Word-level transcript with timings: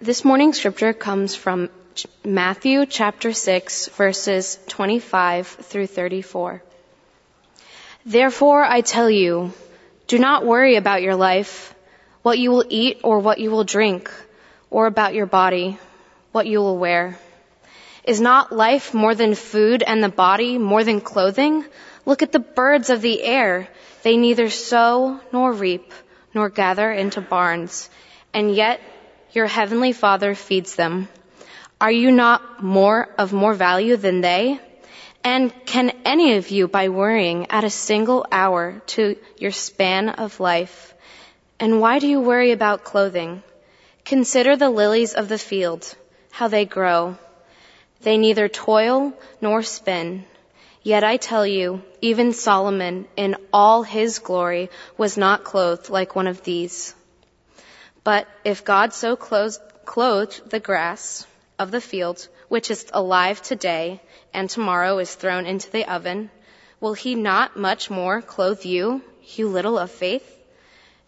This 0.00 0.24
morning's 0.24 0.58
scripture 0.58 0.92
comes 0.92 1.34
from 1.34 1.70
Matthew 2.24 2.86
chapter 2.86 3.32
6 3.32 3.88
verses 3.88 4.56
25 4.68 5.48
through 5.48 5.88
34. 5.88 6.62
Therefore 8.06 8.62
I 8.62 8.80
tell 8.82 9.10
you, 9.10 9.52
do 10.06 10.20
not 10.20 10.46
worry 10.46 10.76
about 10.76 11.02
your 11.02 11.16
life, 11.16 11.74
what 12.22 12.38
you 12.38 12.52
will 12.52 12.64
eat 12.68 13.00
or 13.02 13.18
what 13.18 13.40
you 13.40 13.50
will 13.50 13.64
drink, 13.64 14.08
or 14.70 14.86
about 14.86 15.14
your 15.14 15.26
body, 15.26 15.80
what 16.30 16.46
you 16.46 16.60
will 16.60 16.78
wear. 16.78 17.18
Is 18.04 18.20
not 18.20 18.52
life 18.52 18.94
more 18.94 19.16
than 19.16 19.34
food 19.34 19.82
and 19.82 20.00
the 20.00 20.08
body 20.08 20.58
more 20.58 20.84
than 20.84 21.00
clothing? 21.00 21.64
Look 22.06 22.22
at 22.22 22.30
the 22.30 22.38
birds 22.38 22.90
of 22.90 23.02
the 23.02 23.20
air. 23.20 23.66
They 24.04 24.16
neither 24.16 24.48
sow 24.48 25.18
nor 25.32 25.52
reap 25.52 25.92
nor 26.34 26.50
gather 26.50 26.92
into 26.92 27.20
barns, 27.20 27.90
and 28.32 28.54
yet 28.54 28.80
your 29.32 29.46
heavenly 29.46 29.92
Father 29.92 30.34
feeds 30.34 30.74
them. 30.74 31.08
Are 31.80 31.92
you 31.92 32.10
not 32.10 32.62
more 32.62 33.08
of 33.18 33.32
more 33.32 33.54
value 33.54 33.96
than 33.96 34.20
they? 34.20 34.60
And 35.22 35.52
can 35.66 35.90
any 36.04 36.36
of 36.36 36.50
you, 36.50 36.68
by 36.68 36.88
worrying, 36.88 37.46
add 37.50 37.64
a 37.64 37.70
single 37.70 38.26
hour 38.32 38.82
to 38.94 39.16
your 39.36 39.50
span 39.52 40.08
of 40.08 40.40
life? 40.40 40.94
And 41.60 41.80
why 41.80 41.98
do 41.98 42.08
you 42.08 42.20
worry 42.20 42.52
about 42.52 42.84
clothing? 42.84 43.42
Consider 44.04 44.56
the 44.56 44.70
lilies 44.70 45.14
of 45.14 45.28
the 45.28 45.38
field, 45.38 45.94
how 46.30 46.48
they 46.48 46.64
grow. 46.64 47.18
They 48.00 48.16
neither 48.16 48.48
toil 48.48 49.12
nor 49.40 49.62
spin. 49.62 50.24
Yet 50.82 51.04
I 51.04 51.16
tell 51.16 51.46
you, 51.46 51.82
even 52.00 52.32
Solomon 52.32 53.06
in 53.16 53.36
all 53.52 53.82
his 53.82 54.20
glory 54.20 54.70
was 54.96 55.18
not 55.18 55.44
clothed 55.44 55.90
like 55.90 56.16
one 56.16 56.28
of 56.28 56.42
these. 56.44 56.94
But 58.04 58.28
if 58.44 58.64
God 58.64 58.92
so 58.92 59.16
clothed 59.16 60.50
the 60.50 60.60
grass 60.60 61.26
of 61.58 61.70
the 61.70 61.80
field, 61.80 62.28
which 62.48 62.70
is 62.70 62.86
alive 62.92 63.42
today 63.42 64.00
and 64.32 64.48
tomorrow 64.48 64.98
is 64.98 65.14
thrown 65.14 65.46
into 65.46 65.70
the 65.70 65.84
oven, 65.84 66.30
will 66.80 66.94
he 66.94 67.14
not 67.14 67.56
much 67.56 67.90
more 67.90 68.22
clothe 68.22 68.64
you, 68.64 69.02
you 69.34 69.48
little 69.48 69.78
of 69.78 69.90
faith? 69.90 70.26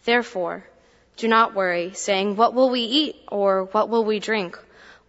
Therefore, 0.05 0.65
do 1.17 1.27
not 1.27 1.53
worry, 1.53 1.93
saying, 1.93 2.35
what 2.35 2.53
will 2.53 2.69
we 2.69 2.81
eat, 2.81 3.15
or 3.27 3.65
what 3.65 3.89
will 3.89 4.03
we 4.03 4.19
drink, 4.19 4.59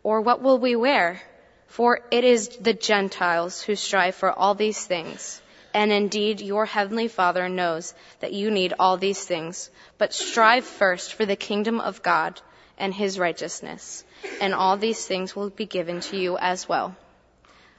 or 0.03 0.21
what 0.21 0.43
will 0.43 0.59
we 0.59 0.77
wear? 0.77 1.21
For 1.69 2.01
it 2.11 2.25
is 2.25 2.49
the 2.49 2.75
Gentiles 2.75 3.63
who 3.63 3.75
strive 3.77 4.15
for 4.15 4.31
all 4.31 4.55
these 4.55 4.85
things. 4.85 5.41
And 5.75 5.91
indeed, 5.91 6.41
your 6.41 6.67
heavenly 6.67 7.09
Father 7.09 7.49
knows 7.49 7.95
that 8.21 8.33
you 8.33 8.51
need 8.51 8.75
all 8.79 8.97
these 8.97 9.25
things. 9.25 9.71
But 9.99 10.13
strive 10.13 10.65
first 10.65 11.15
for 11.15 11.25
the 11.25 11.37
kingdom 11.37 11.81
of 11.81 12.03
God 12.03 12.41
and 12.79 12.93
his 12.93 13.19
righteousness, 13.19 14.05
and 14.41 14.55
all 14.55 14.77
these 14.77 15.07
things 15.07 15.37
will 15.37 15.51
be 15.51 15.67
given 15.67 16.01
to 16.01 16.17
you 16.17 16.37
as 16.39 16.69
well. 16.69 16.97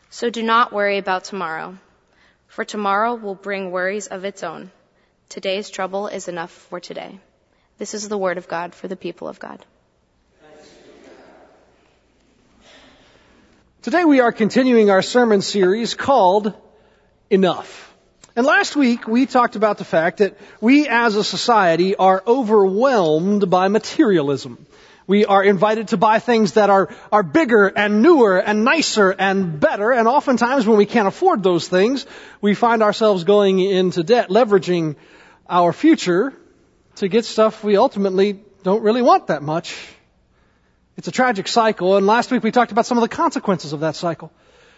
So 0.09 0.29
do 0.29 0.43
not 0.43 0.71
worry 0.71 0.97
about 0.97 1.25
tomorrow, 1.25 1.77
for 2.47 2.63
tomorrow 2.63 3.15
will 3.15 3.35
bring 3.35 3.71
worries 3.71 4.07
of 4.07 4.25
its 4.25 4.43
own. 4.43 4.71
Today's 5.29 5.69
trouble 5.69 6.07
is 6.07 6.27
enough 6.27 6.51
for 6.51 6.79
today. 6.79 7.19
This 7.79 7.93
is 7.93 8.07
the 8.07 8.17
word 8.17 8.37
of 8.37 8.47
God 8.47 8.75
for 8.75 8.87
the 8.87 8.95
people 8.95 9.27
of 9.27 9.39
God. 9.39 9.65
Today 13.81 14.05
we 14.05 14.21
are 14.21 14.31
continuing 14.31 14.89
our 14.89 15.01
sermon 15.01 15.41
series 15.41 15.95
called 15.95 16.53
Enough. 17.33 17.95
And 18.35 18.45
last 18.45 18.75
week 18.75 19.07
we 19.07 19.25
talked 19.25 19.55
about 19.55 19.79
the 19.79 19.83
fact 19.83 20.19
that 20.19 20.37
we 20.61 20.87
as 20.87 21.15
a 21.15 21.23
society 21.23 21.95
are 21.95 22.21
overwhelmed 22.27 23.49
by 23.49 23.69
materialism. 23.69 24.67
We 25.07 25.25
are 25.25 25.43
invited 25.43 25.87
to 25.87 25.97
buy 25.97 26.19
things 26.19 26.53
that 26.53 26.69
are, 26.69 26.95
are 27.11 27.23
bigger 27.23 27.65
and 27.67 28.03
newer 28.03 28.37
and 28.37 28.63
nicer 28.63 29.09
and 29.09 29.59
better. 29.59 29.91
And 29.91 30.07
oftentimes 30.07 30.67
when 30.67 30.77
we 30.77 30.85
can't 30.85 31.07
afford 31.07 31.41
those 31.41 31.67
things, 31.67 32.05
we 32.39 32.53
find 32.53 32.83
ourselves 32.83 33.23
going 33.23 33.59
into 33.59 34.03
debt, 34.03 34.29
leveraging 34.29 34.95
our 35.49 35.73
future 35.73 36.33
to 36.97 37.07
get 37.07 37.25
stuff 37.25 37.63
we 37.63 37.77
ultimately 37.77 38.39
don't 38.61 38.83
really 38.83 39.01
want 39.01 39.25
that 39.27 39.41
much 39.41 39.75
it's 40.95 41.07
a 41.07 41.11
tragic 41.11 41.47
cycle, 41.47 41.97
and 41.97 42.05
last 42.05 42.29
week 42.29 42.43
we 42.43 42.51
talked 42.51 42.71
about 42.71 42.85
some 42.85 42.97
of 42.97 43.01
the 43.01 43.07
consequences 43.07 43.73
of 43.73 43.79
that 43.79 43.95
cycle. 43.95 44.31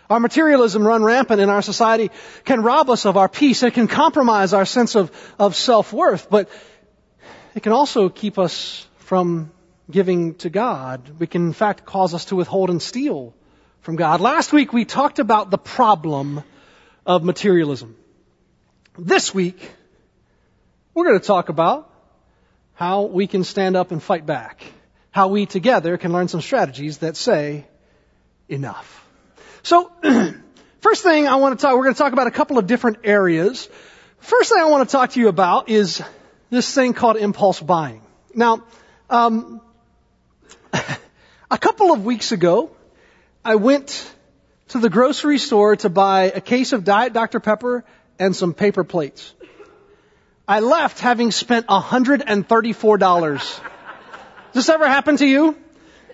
Our 0.10 0.20
materialism 0.20 0.86
run 0.86 1.04
rampant 1.04 1.42
in 1.42 1.50
our 1.50 1.62
society 1.62 2.12
can 2.44 2.62
rob 2.62 2.90
us 2.90 3.06
of 3.06 3.18
our 3.18 3.30
peace. 3.30 3.64
It 3.64 3.74
can 3.74 3.88
compromise 3.88 4.54
our 4.54 4.66
sense 4.66 4.96
of, 4.96 5.12
of 5.40 5.56
self-worth, 5.56 6.30
but 6.30 6.50
it 7.56 7.64
can 7.64 7.72
also 7.72 8.10
keep 8.10 8.38
us 8.38 8.88
from 8.98 9.52
giving 9.90 10.36
to 10.36 10.50
God. 10.50 11.20
We 11.20 11.28
can 11.28 11.48
in 11.48 11.54
fact 11.54 11.86
cause 11.86 12.14
us 12.14 12.26
to 12.26 12.36
withhold 12.36 12.70
and 12.70 12.82
steal 12.82 13.34
from 13.82 13.96
God. 13.96 14.22
Last 14.22 14.54
week 14.54 14.74
we 14.74 14.86
talked 14.86 15.20
about 15.20 15.52
the 15.52 15.58
problem 15.58 16.44
of 17.06 17.24
materialism. 17.24 17.96
This 18.98 19.34
week, 19.34 19.72
we're 20.94 21.06
going 21.06 21.20
to 21.20 21.26
talk 21.26 21.50
about 21.50 21.92
how 22.74 23.04
we 23.04 23.28
can 23.28 23.44
stand 23.44 23.76
up 23.76 23.92
and 23.92 24.02
fight 24.02 24.26
back 24.26 24.64
how 25.16 25.30
we 25.30 25.46
together 25.46 25.98
can 25.98 26.12
learn 26.12 26.28
some 26.28 26.42
strategies 26.42 26.98
that 26.98 27.16
say 27.16 27.66
enough. 28.50 29.05
So, 29.66 29.92
first 30.81 31.02
thing 31.02 31.28
I 31.28 31.38
want 31.38 31.58
to 31.58 31.66
talk, 31.66 31.76
we're 31.76 31.86
going 31.86 31.96
to 31.96 31.98
talk 31.98 32.14
about 32.14 32.28
a 32.28 32.31
couple 32.31 32.59
of 32.59 32.68
different 32.68 33.00
areas. 33.03 33.68
First 34.20 34.52
thing 34.52 34.62
I 34.62 34.66
want 34.66 34.88
to 34.88 34.92
talk 34.92 35.09
to 35.14 35.20
you 35.20 35.28
about 35.28 35.70
is 35.70 36.03
this 36.52 36.72
thing 36.72 36.94
called 36.94 37.18
impulse 37.18 37.59
buying. 37.59 38.03
Now, 38.36 38.64
um, 39.09 39.59
a 41.50 41.58
couple 41.58 41.92
of 41.92 42.06
weeks 42.06 42.31
ago, 42.31 42.70
I 43.44 43.56
went 43.56 44.14
to 44.68 44.78
the 44.78 44.88
grocery 44.88 45.40
store 45.40 45.76
to 45.78 45.90
buy 45.90 46.26
a 46.26 46.42
case 46.42 46.72
of 46.72 46.84
Diet 46.84 47.14
Dr. 47.14 47.40
Pepper 47.40 47.86
and 48.20 48.36
some 48.36 48.53
paper 48.53 48.84
plates. 48.84 49.34
I 50.47 50.59
left 50.59 51.00
having 51.00 51.32
spent 51.32 51.66
$134. 51.66 53.00
Does 53.00 53.62
this 54.53 54.70
ever 54.70 54.88
happen 54.88 55.18
to 55.18 55.26
you? 55.26 55.58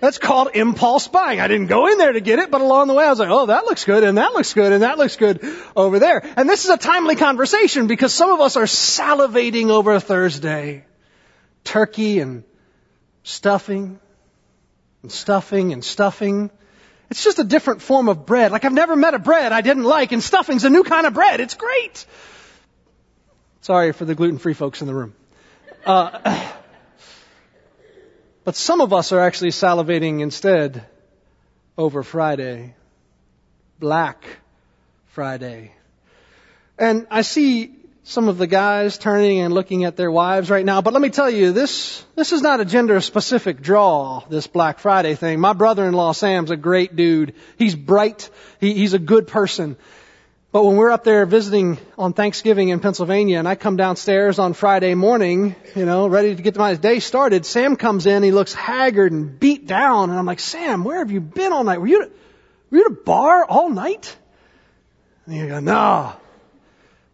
That's 0.01 0.17
called 0.17 0.49
impulse 0.55 1.07
buying. 1.07 1.39
I 1.39 1.47
didn't 1.47 1.67
go 1.67 1.85
in 1.85 1.99
there 1.99 2.11
to 2.11 2.19
get 2.19 2.39
it, 2.39 2.49
but 2.49 2.59
along 2.59 2.87
the 2.87 2.95
way 2.95 3.05
I 3.05 3.09
was 3.11 3.19
like, 3.19 3.29
oh, 3.29 3.45
that 3.45 3.65
looks 3.65 3.85
good, 3.85 4.03
and 4.03 4.17
that 4.17 4.33
looks 4.33 4.53
good, 4.53 4.73
and 4.73 4.81
that 4.81 4.97
looks 4.97 5.15
good 5.15 5.45
over 5.75 5.99
there. 5.99 6.23
And 6.35 6.49
this 6.49 6.65
is 6.65 6.71
a 6.71 6.77
timely 6.77 7.15
conversation 7.15 7.85
because 7.85 8.11
some 8.11 8.31
of 8.31 8.41
us 8.41 8.57
are 8.57 8.65
salivating 8.65 9.69
over 9.69 9.99
Thursday. 9.99 10.85
Turkey 11.63 12.19
and 12.19 12.43
stuffing, 13.21 13.99
and 15.03 15.11
stuffing 15.11 15.71
and 15.71 15.83
stuffing. 15.83 16.49
It's 17.11 17.23
just 17.23 17.37
a 17.37 17.43
different 17.43 17.83
form 17.83 18.09
of 18.09 18.25
bread. 18.25 18.51
Like 18.51 18.65
I've 18.65 18.73
never 18.73 18.95
met 18.95 19.13
a 19.13 19.19
bread 19.19 19.51
I 19.51 19.61
didn't 19.61 19.83
like, 19.83 20.13
and 20.13 20.23
stuffing's 20.23 20.63
a 20.63 20.71
new 20.71 20.83
kind 20.83 21.05
of 21.05 21.13
bread. 21.13 21.41
It's 21.41 21.53
great. 21.53 22.07
Sorry 23.61 23.91
for 23.91 24.05
the 24.05 24.15
gluten-free 24.15 24.55
folks 24.55 24.81
in 24.81 24.87
the 24.87 24.95
room. 24.95 25.13
Uh, 25.85 26.51
But 28.43 28.55
some 28.55 28.81
of 28.81 28.91
us 28.91 29.11
are 29.11 29.19
actually 29.19 29.51
salivating 29.51 30.21
instead 30.21 30.85
over 31.77 32.01
Friday. 32.01 32.75
Black 33.79 34.23
Friday. 35.07 35.71
And 36.77 37.05
I 37.11 37.21
see 37.21 37.75
some 38.03 38.27
of 38.27 38.39
the 38.39 38.47
guys 38.47 38.97
turning 38.97 39.39
and 39.39 39.53
looking 39.53 39.83
at 39.83 39.95
their 39.95 40.11
wives 40.11 40.49
right 40.49 40.65
now, 40.65 40.81
but 40.81 40.93
let 40.93 41.01
me 41.01 41.09
tell 41.09 41.29
you, 41.29 41.51
this, 41.51 42.03
this 42.15 42.31
is 42.31 42.41
not 42.41 42.59
a 42.59 42.65
gender 42.65 42.99
specific 42.99 43.61
draw, 43.61 44.23
this 44.27 44.47
Black 44.47 44.79
Friday 44.79 45.13
thing. 45.13 45.39
My 45.39 45.53
brother-in-law 45.53 46.13
Sam's 46.13 46.49
a 46.49 46.57
great 46.57 46.95
dude. 46.95 47.35
He's 47.57 47.75
bright. 47.75 48.29
He, 48.59 48.73
he's 48.73 48.93
a 48.93 48.99
good 48.99 49.27
person. 49.27 49.77
But 50.51 50.65
when 50.65 50.75
we're 50.75 50.91
up 50.91 51.05
there 51.05 51.25
visiting 51.25 51.77
on 51.97 52.11
Thanksgiving 52.11 52.69
in 52.69 52.81
Pennsylvania 52.81 53.39
and 53.39 53.47
I 53.47 53.55
come 53.55 53.77
downstairs 53.77 54.37
on 54.37 54.51
Friday 54.51 54.95
morning, 54.95 55.55
you 55.77 55.85
know, 55.85 56.07
ready 56.07 56.35
to 56.35 56.41
get 56.41 56.57
my 56.57 56.75
day 56.75 56.99
started, 56.99 57.45
Sam 57.45 57.77
comes 57.77 58.05
in, 58.05 58.21
he 58.21 58.31
looks 58.31 58.53
haggard 58.53 59.13
and 59.13 59.39
beat 59.39 59.65
down, 59.65 60.09
and 60.09 60.19
I'm 60.19 60.25
like, 60.25 60.41
Sam, 60.41 60.83
where 60.83 60.99
have 60.99 61.09
you 61.09 61.21
been 61.21 61.53
all 61.53 61.63
night? 61.63 61.79
Were 61.79 61.87
you, 61.87 62.11
were 62.69 62.77
you 62.77 62.83
at 62.83 62.91
a 62.91 62.95
bar 62.95 63.45
all 63.45 63.69
night? 63.69 64.13
And 65.25 65.35
he 65.35 65.47
goes, 65.47 65.63
no, 65.63 66.13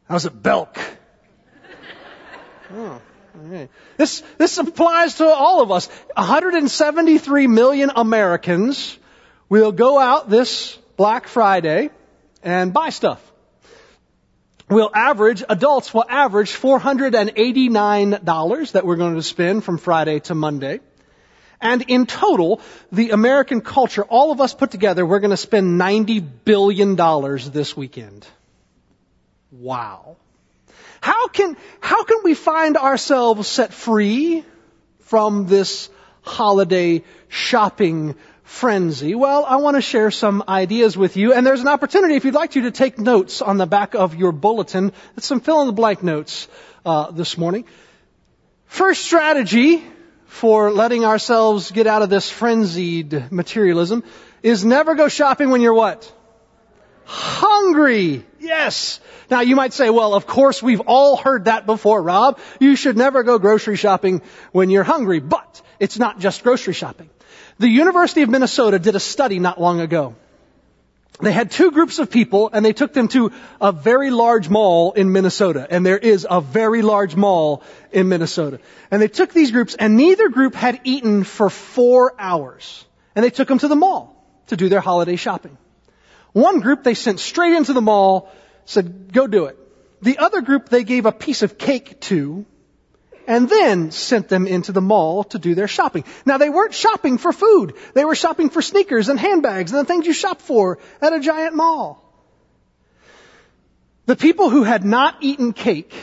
I 0.09 0.13
was 0.13 0.25
at 0.25 0.41
Belk. 0.41 0.79
oh. 2.73 3.01
This, 3.97 4.23
this 4.39 4.57
applies 4.57 5.15
to 5.17 5.27
all 5.27 5.61
of 5.61 5.71
us. 5.71 5.87
173 6.15 7.45
million 7.45 7.91
Americans 7.95 8.97
will 9.47 9.71
go 9.71 9.99
out 9.99 10.27
this 10.27 10.75
Black 10.95 11.27
Friday 11.27 11.91
and 12.47 12.73
buy 12.73 12.89
stuff. 12.89 13.21
We'll 14.69 14.91
average, 14.93 15.43
adults 15.49 15.93
will 15.93 16.05
average 16.07 16.51
$489 16.51 18.71
that 18.71 18.85
we're 18.85 18.95
going 18.95 19.15
to 19.15 19.21
spend 19.21 19.65
from 19.65 19.77
Friday 19.77 20.21
to 20.21 20.33
Monday. 20.35 20.79
And 21.59 21.83
in 21.87 22.05
total, 22.05 22.61
the 22.91 23.09
American 23.09 23.59
culture, 23.59 24.03
all 24.03 24.31
of 24.31 24.39
us 24.39 24.53
put 24.53 24.71
together, 24.71 25.05
we're 25.05 25.19
going 25.19 25.31
to 25.31 25.37
spend 25.37 25.77
$90 25.79 26.25
billion 26.45 26.95
this 27.51 27.75
weekend. 27.75 28.25
Wow. 29.51 30.15
How 31.01 31.27
can, 31.27 31.57
how 31.81 32.05
can 32.05 32.19
we 32.23 32.33
find 32.33 32.77
ourselves 32.77 33.45
set 33.47 33.73
free 33.73 34.45
from 34.99 35.47
this 35.47 35.89
holiday 36.21 37.03
shopping 37.27 38.15
frenzy? 38.47 39.13
Well, 39.13 39.43
I 39.45 39.57
want 39.57 39.75
to 39.75 39.81
share 39.81 40.09
some 40.09 40.41
ideas 40.47 40.97
with 40.97 41.17
you, 41.17 41.33
and 41.33 41.45
there's 41.45 41.59
an 41.59 41.67
opportunity 41.67 42.15
if 42.15 42.23
you'd 42.23 42.33
like 42.33 42.51
to 42.51 42.61
to 42.61 42.71
take 42.71 42.97
notes 42.97 43.41
on 43.41 43.57
the 43.57 43.67
back 43.67 43.93
of 43.93 44.15
your 44.15 44.31
bulletin. 44.31 44.93
It's 45.17 45.27
some 45.27 45.41
fill 45.41 45.61
in 45.61 45.67
the 45.67 45.73
blank 45.73 46.01
notes 46.01 46.47
uh, 46.85 47.11
this 47.11 47.37
morning. 47.37 47.65
First 48.65 49.03
strategy 49.03 49.83
for 50.27 50.71
letting 50.71 51.03
ourselves 51.03 51.71
get 51.71 51.87
out 51.87 52.01
of 52.01 52.09
this 52.09 52.29
frenzied 52.29 53.31
materialism 53.31 54.03
is 54.41 54.63
never 54.63 54.95
go 54.95 55.09
shopping 55.09 55.49
when 55.49 55.59
you're 55.59 55.73
what? 55.73 56.11
Hungry. 57.05 58.25
Yes. 58.39 59.01
Now 59.29 59.41
you 59.41 59.57
might 59.57 59.73
say, 59.73 59.89
well, 59.89 60.13
of 60.13 60.25
course 60.25 60.63
we've 60.63 60.81
all 60.81 61.17
heard 61.17 61.45
that 61.45 61.65
before, 61.65 62.01
Rob. 62.01 62.39
You 62.59 62.77
should 62.77 62.95
never 62.95 63.23
go 63.23 63.39
grocery 63.39 63.75
shopping 63.75 64.21
when 64.53 64.69
you're 64.69 64.85
hungry. 64.85 65.19
But 65.19 65.61
it's 65.79 65.99
not 65.99 66.19
just 66.19 66.43
grocery 66.43 66.73
shopping. 66.73 67.09
The 67.59 67.67
University 67.67 68.21
of 68.21 68.29
Minnesota 68.29 68.79
did 68.79 68.95
a 68.95 68.99
study 68.99 69.39
not 69.39 69.59
long 69.59 69.79
ago. 69.79 70.15
They 71.19 71.31
had 71.31 71.49
two 71.49 71.71
groups 71.71 71.97
of 71.97 72.11
people 72.11 72.51
and 72.53 72.63
they 72.63 72.73
took 72.73 72.93
them 72.93 73.07
to 73.09 73.31
a 73.59 73.71
very 73.71 74.11
large 74.11 74.49
mall 74.49 74.91
in 74.91 75.11
Minnesota. 75.11 75.65
And 75.67 75.83
there 75.83 75.97
is 75.97 76.27
a 76.29 76.41
very 76.41 76.83
large 76.83 77.15
mall 77.15 77.63
in 77.91 78.07
Minnesota. 78.07 78.59
And 78.91 79.01
they 79.01 79.07
took 79.07 79.33
these 79.33 79.51
groups 79.51 79.73
and 79.73 79.97
neither 79.97 80.29
group 80.29 80.53
had 80.53 80.81
eaten 80.83 81.23
for 81.23 81.49
four 81.49 82.13
hours. 82.19 82.85
And 83.15 83.25
they 83.25 83.31
took 83.31 83.47
them 83.47 83.57
to 83.59 83.67
the 83.67 83.75
mall 83.75 84.23
to 84.47 84.57
do 84.57 84.69
their 84.69 84.79
holiday 84.79 85.15
shopping. 85.15 85.57
One 86.33 86.59
group 86.59 86.83
they 86.83 86.93
sent 86.93 87.19
straight 87.19 87.53
into 87.53 87.73
the 87.73 87.81
mall, 87.81 88.31
said, 88.65 89.11
go 89.11 89.25
do 89.25 89.45
it. 89.45 89.57
The 90.03 90.19
other 90.19 90.41
group 90.41 90.69
they 90.69 90.83
gave 90.83 91.07
a 91.07 91.11
piece 91.11 91.41
of 91.41 91.57
cake 91.57 91.99
to, 92.01 92.45
and 93.27 93.49
then 93.49 93.91
sent 93.91 94.29
them 94.29 94.47
into 94.47 94.71
the 94.71 94.81
mall 94.81 95.25
to 95.25 95.37
do 95.37 95.53
their 95.53 95.67
shopping. 95.67 96.05
Now 96.25 96.37
they 96.37 96.49
weren't 96.49 96.73
shopping 96.73 97.17
for 97.17 97.33
food. 97.33 97.73
They 97.93 98.05
were 98.05 98.15
shopping 98.15 98.49
for 98.49 98.61
sneakers 98.61 99.09
and 99.09 99.19
handbags 99.19 99.71
and 99.71 99.81
the 99.81 99.85
things 99.85 100.07
you 100.07 100.13
shop 100.13 100.41
for 100.41 100.79
at 101.01 101.13
a 101.13 101.19
giant 101.19 101.53
mall. 101.53 102.03
The 104.05 104.15
people 104.15 104.49
who 104.49 104.63
had 104.63 104.85
not 104.85 105.17
eaten 105.19 105.51
cake, 105.51 105.93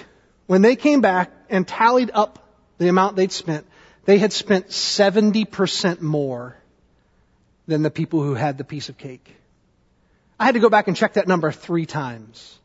when 0.47 0.61
they 0.61 0.77
came 0.77 1.01
back 1.01 1.33
and 1.49 1.67
tallied 1.67 2.11
up 2.13 2.39
the 2.77 2.89
amount 2.89 3.17
they'd 3.17 3.33
spent, 3.33 3.67
they 4.05 4.19
had 4.19 4.33
spent 4.35 4.69
70% 4.69 6.03
more 6.03 6.55
than 7.67 7.83
the 7.83 7.91
people 7.91 8.23
who 8.23 8.35
had 8.35 8.59
the 8.59 8.65
piece 8.65 8.91
of 8.91 8.99
cake. 8.99 9.35
I 10.39 10.45
had 10.45 10.55
to 10.55 10.61
go 10.61 10.69
back 10.69 10.89
and 10.89 10.97
check 10.97 11.15
that 11.15 11.27
number 11.27 11.51
three 11.51 11.87
times. 11.87 12.59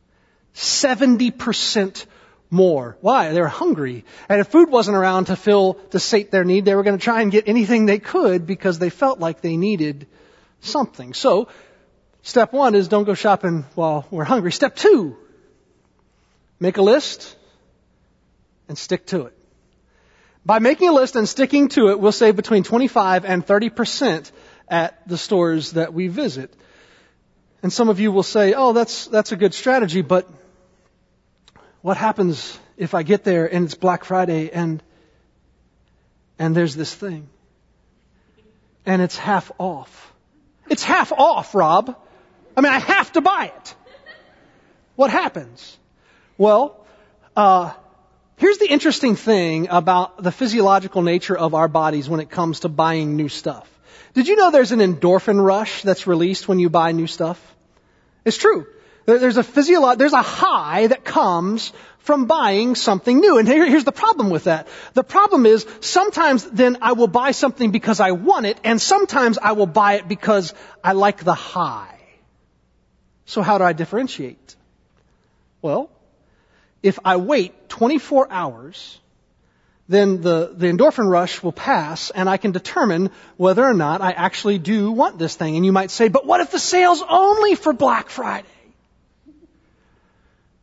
70% 0.54 2.04
more. 2.50 2.96
Why? 3.00 3.32
They 3.32 3.40
were 3.40 3.48
hungry. 3.48 4.04
And 4.28 4.40
if 4.40 4.48
food 4.48 4.68
wasn't 4.68 4.96
around 4.96 5.26
to 5.26 5.36
fill, 5.36 5.74
to 5.90 6.00
sate 6.00 6.30
their 6.30 6.44
need, 6.44 6.64
they 6.64 6.74
were 6.74 6.82
going 6.82 6.98
to 6.98 7.02
try 7.02 7.22
and 7.22 7.30
get 7.30 7.48
anything 7.48 7.86
they 7.86 7.98
could 7.98 8.46
because 8.46 8.78
they 8.78 8.90
felt 8.90 9.20
like 9.20 9.40
they 9.40 9.56
needed 9.56 10.06
something. 10.60 11.14
So, 11.14 11.48
step 12.22 12.52
one 12.52 12.74
is 12.74 12.88
don't 12.88 13.04
go 13.04 13.14
shopping 13.14 13.64
while 13.74 14.06
we're 14.10 14.24
hungry. 14.24 14.52
Step 14.52 14.76
two, 14.76 15.16
make 16.58 16.76
a 16.76 16.82
list 16.82 17.36
and 18.68 18.76
stick 18.76 19.06
to 19.06 19.26
it. 19.26 19.36
By 20.44 20.58
making 20.58 20.88
a 20.88 20.92
list 20.92 21.16
and 21.16 21.28
sticking 21.28 21.68
to 21.70 21.90
it, 21.90 22.00
we'll 22.00 22.12
save 22.12 22.34
between 22.34 22.64
25 22.64 23.24
and 23.24 23.46
30 23.46 23.70
percent 23.70 24.32
at 24.68 25.06
the 25.08 25.18
stores 25.18 25.72
that 25.72 25.92
we 25.92 26.08
visit. 26.08 26.52
And 27.62 27.72
some 27.72 27.90
of 27.90 28.00
you 28.00 28.10
will 28.10 28.22
say, 28.22 28.54
oh, 28.54 28.72
that's, 28.72 29.06
that's 29.06 29.32
a 29.32 29.36
good 29.36 29.52
strategy, 29.52 30.00
but 30.00 30.26
what 31.82 31.96
happens 31.96 32.58
if 32.76 32.94
I 32.94 33.02
get 33.02 33.24
there 33.24 33.52
and 33.52 33.64
it's 33.64 33.74
Black 33.74 34.04
Friday 34.04 34.50
and, 34.50 34.82
and 36.38 36.54
there's 36.54 36.74
this 36.74 36.94
thing? 36.94 37.28
And 38.86 39.02
it's 39.02 39.16
half 39.16 39.50
off. 39.58 40.12
It's 40.68 40.82
half 40.82 41.12
off, 41.12 41.54
Rob. 41.54 41.96
I 42.56 42.60
mean, 42.60 42.72
I 42.72 42.78
have 42.78 43.12
to 43.12 43.20
buy 43.20 43.52
it. 43.56 43.74
What 44.96 45.10
happens? 45.10 45.78
Well, 46.36 46.86
uh, 47.36 47.72
here's 48.36 48.58
the 48.58 48.66
interesting 48.66 49.16
thing 49.16 49.68
about 49.70 50.22
the 50.22 50.32
physiological 50.32 51.02
nature 51.02 51.36
of 51.36 51.54
our 51.54 51.68
bodies 51.68 52.08
when 52.08 52.20
it 52.20 52.30
comes 52.30 52.60
to 52.60 52.68
buying 52.68 53.16
new 53.16 53.28
stuff. 53.28 53.68
Did 54.14 54.28
you 54.28 54.36
know 54.36 54.50
there's 54.50 54.72
an 54.72 54.80
endorphin 54.80 55.42
rush 55.42 55.82
that's 55.82 56.06
released 56.06 56.48
when 56.48 56.58
you 56.58 56.68
buy 56.68 56.92
new 56.92 57.06
stuff? 57.06 57.40
It's 58.24 58.36
true. 58.36 58.66
There's 59.06 59.36
a 59.36 59.42
physiolo- 59.42 59.96
there's 59.96 60.12
a 60.12 60.22
high 60.22 60.86
that 60.86 61.04
comes 61.04 61.72
from 61.98 62.26
buying 62.26 62.74
something 62.74 63.18
new. 63.18 63.38
And 63.38 63.46
here, 63.46 63.66
here's 63.66 63.84
the 63.84 63.92
problem 63.92 64.30
with 64.30 64.44
that. 64.44 64.68
The 64.94 65.04
problem 65.04 65.46
is 65.46 65.66
sometimes 65.80 66.44
then 66.44 66.78
I 66.82 66.92
will 66.92 67.08
buy 67.08 67.32
something 67.32 67.70
because 67.70 68.00
I 68.00 68.12
want 68.12 68.46
it, 68.46 68.58
and 68.64 68.80
sometimes 68.80 69.38
I 69.38 69.52
will 69.52 69.66
buy 69.66 69.94
it 69.94 70.08
because 70.08 70.54
I 70.82 70.92
like 70.92 71.24
the 71.24 71.34
high. 71.34 71.98
So 73.26 73.42
how 73.42 73.58
do 73.58 73.64
I 73.64 73.72
differentiate? 73.72 74.56
Well, 75.62 75.90
if 76.82 76.98
I 77.04 77.16
wait 77.16 77.68
24 77.68 78.28
hours 78.30 78.98
then 79.90 80.20
the, 80.20 80.52
the 80.54 80.68
endorphin 80.68 81.10
rush 81.10 81.42
will 81.42 81.52
pass 81.52 82.10
and 82.10 82.28
I 82.28 82.36
can 82.36 82.52
determine 82.52 83.10
whether 83.36 83.64
or 83.64 83.74
not 83.74 84.00
I 84.00 84.12
actually 84.12 84.58
do 84.58 84.92
want 84.92 85.18
this 85.18 85.34
thing. 85.34 85.56
And 85.56 85.66
you 85.66 85.72
might 85.72 85.90
say, 85.90 86.06
but 86.06 86.24
what 86.24 86.40
if 86.40 86.52
the 86.52 86.60
sale's 86.60 87.02
only 87.08 87.56
for 87.56 87.72
Black 87.72 88.08
Friday? 88.08 88.46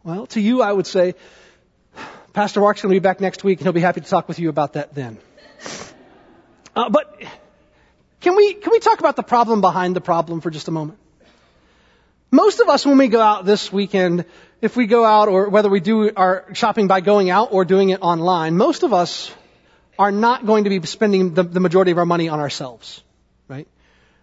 Well, 0.08 0.26
to 0.28 0.40
you 0.40 0.62
I 0.62 0.72
would 0.72 0.88
say, 0.88 1.16
Pastor 2.32 2.62
Mark's 2.62 2.82
going 2.82 2.94
to 2.94 2.96
be 2.96 3.04
back 3.04 3.20
next 3.20 3.44
week 3.44 3.60
and 3.60 3.66
he'll 3.66 3.74
be 3.74 3.82
happy 3.82 4.00
to 4.00 4.08
talk 4.08 4.30
with 4.30 4.40
you 4.40 4.48
about 4.48 4.74
that 4.74 4.96
then. 4.96 5.18
Uh, 6.74 6.90
but 6.90 7.22
can 8.22 8.38
we, 8.38 8.54
can 8.54 8.72
we 8.72 8.80
talk 8.80 9.02
about 9.02 9.18
the 9.18 9.24
problem 9.24 9.60
behind 9.60 9.98
the 9.98 10.00
problem 10.00 10.40
for 10.40 10.50
just 10.50 10.70
a 10.70 10.72
moment? 10.72 10.98
Most 12.32 12.62
of 12.62 12.70
us, 12.70 12.86
when 12.86 12.98
we 12.98 13.10
go 13.10 13.20
out 13.20 13.44
this 13.44 13.70
weekend, 13.70 14.24
if 14.62 14.78
we 14.78 14.88
go 14.88 15.04
out 15.04 15.28
or 15.28 15.50
whether 15.50 15.68
we 15.68 15.82
do 15.82 16.10
our 16.16 16.46
shopping 16.54 16.88
by 16.88 17.02
going 17.02 17.30
out 17.30 17.50
or 17.52 17.66
doing 17.66 17.90
it 17.90 18.00
online, 18.02 18.56
most 18.56 18.84
of 18.84 18.94
us 18.94 19.30
are 20.00 20.14
not 20.14 20.46
going 20.46 20.64
to 20.64 20.70
be 20.70 20.88
spending 20.88 21.34
the, 21.34 21.44
the 21.44 21.60
majority 21.60 21.92
of 21.92 21.98
our 21.98 22.06
money 22.06 22.30
on 22.30 22.40
ourselves, 22.40 23.04
right? 23.50 23.68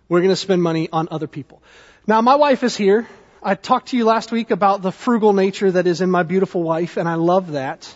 We're 0.08 0.20
going 0.20 0.30
to 0.30 0.36
spend 0.36 0.62
money 0.62 0.88
on 0.90 1.08
other 1.10 1.26
people. 1.26 1.62
Now, 2.06 2.22
my 2.22 2.36
wife 2.36 2.62
is 2.62 2.74
here. 2.74 3.06
I 3.46 3.54
talked 3.54 3.88
to 3.88 3.96
you 3.96 4.06
last 4.06 4.32
week 4.32 4.50
about 4.50 4.80
the 4.80 4.90
frugal 4.90 5.34
nature 5.34 5.70
that 5.70 5.86
is 5.86 6.00
in 6.00 6.10
my 6.10 6.22
beautiful 6.22 6.62
wife, 6.62 6.96
and 6.96 7.06
I 7.06 7.16
love 7.16 7.52
that. 7.52 7.94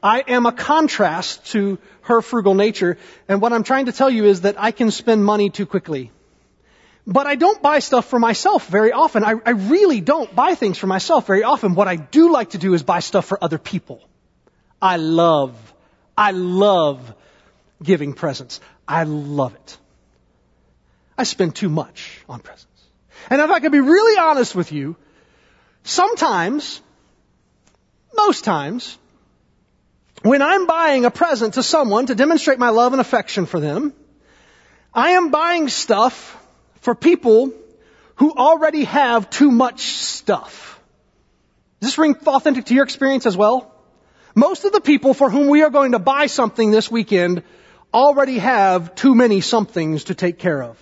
I 0.00 0.20
am 0.20 0.46
a 0.46 0.52
contrast 0.52 1.46
to 1.46 1.78
her 2.02 2.22
frugal 2.22 2.54
nature, 2.54 2.96
and 3.26 3.40
what 3.40 3.52
I'm 3.52 3.64
trying 3.64 3.86
to 3.86 3.92
tell 3.92 4.08
you 4.08 4.24
is 4.24 4.42
that 4.42 4.54
I 4.56 4.70
can 4.70 4.92
spend 4.92 5.24
money 5.24 5.50
too 5.50 5.66
quickly. 5.66 6.12
But 7.06 7.26
I 7.26 7.34
don't 7.34 7.60
buy 7.60 7.80
stuff 7.80 8.06
for 8.06 8.20
myself 8.20 8.68
very 8.68 8.92
often. 8.92 9.24
I, 9.24 9.34
I, 9.44 9.50
really 9.50 10.00
don't 10.00 10.34
buy 10.34 10.54
things 10.54 10.78
for 10.78 10.86
myself 10.86 11.26
very 11.26 11.42
often. 11.42 11.74
What 11.74 11.88
I 11.88 11.96
do 11.96 12.30
like 12.30 12.50
to 12.50 12.58
do 12.58 12.72
is 12.72 12.82
buy 12.82 13.00
stuff 13.00 13.26
for 13.26 13.42
other 13.42 13.58
people. 13.58 14.00
I 14.80 14.96
love, 14.96 15.74
I 16.16 16.30
love 16.30 17.12
giving 17.82 18.14
presents. 18.14 18.60
I 18.86 19.04
love 19.04 19.54
it. 19.54 19.78
I 21.18 21.24
spend 21.24 21.56
too 21.56 21.68
much 21.68 22.24
on 22.28 22.40
presents. 22.40 22.73
And 23.30 23.40
if 23.40 23.50
I 23.50 23.60
can 23.60 23.72
be 23.72 23.80
really 23.80 24.18
honest 24.18 24.54
with 24.54 24.72
you, 24.72 24.96
sometimes, 25.82 26.80
most 28.14 28.44
times, 28.44 28.98
when 30.22 30.42
I'm 30.42 30.66
buying 30.66 31.04
a 31.04 31.10
present 31.10 31.54
to 31.54 31.62
someone 31.62 32.06
to 32.06 32.14
demonstrate 32.14 32.58
my 32.58 32.70
love 32.70 32.92
and 32.92 33.00
affection 33.00 33.46
for 33.46 33.60
them, 33.60 33.92
I 34.92 35.10
am 35.10 35.30
buying 35.30 35.68
stuff 35.68 36.36
for 36.80 36.94
people 36.94 37.52
who 38.16 38.32
already 38.32 38.84
have 38.84 39.28
too 39.28 39.50
much 39.50 39.80
stuff. 39.82 40.80
Does 41.80 41.90
this 41.90 41.98
ring 41.98 42.16
authentic 42.26 42.66
to 42.66 42.74
your 42.74 42.84
experience 42.84 43.26
as 43.26 43.36
well? 43.36 43.74
Most 44.34 44.64
of 44.64 44.72
the 44.72 44.80
people 44.80 45.14
for 45.14 45.30
whom 45.30 45.48
we 45.48 45.62
are 45.62 45.70
going 45.70 45.92
to 45.92 45.98
buy 45.98 46.26
something 46.26 46.70
this 46.70 46.90
weekend 46.90 47.42
already 47.92 48.38
have 48.38 48.94
too 48.94 49.14
many 49.14 49.40
somethings 49.40 50.04
to 50.04 50.14
take 50.14 50.38
care 50.38 50.62
of. 50.62 50.78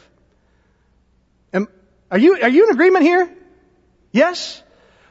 Are 2.13 2.19
you, 2.19 2.39
are 2.43 2.49
you 2.51 2.65
in 2.65 2.71
agreement 2.71 3.05
here? 3.05 3.35
Yes? 4.13 4.63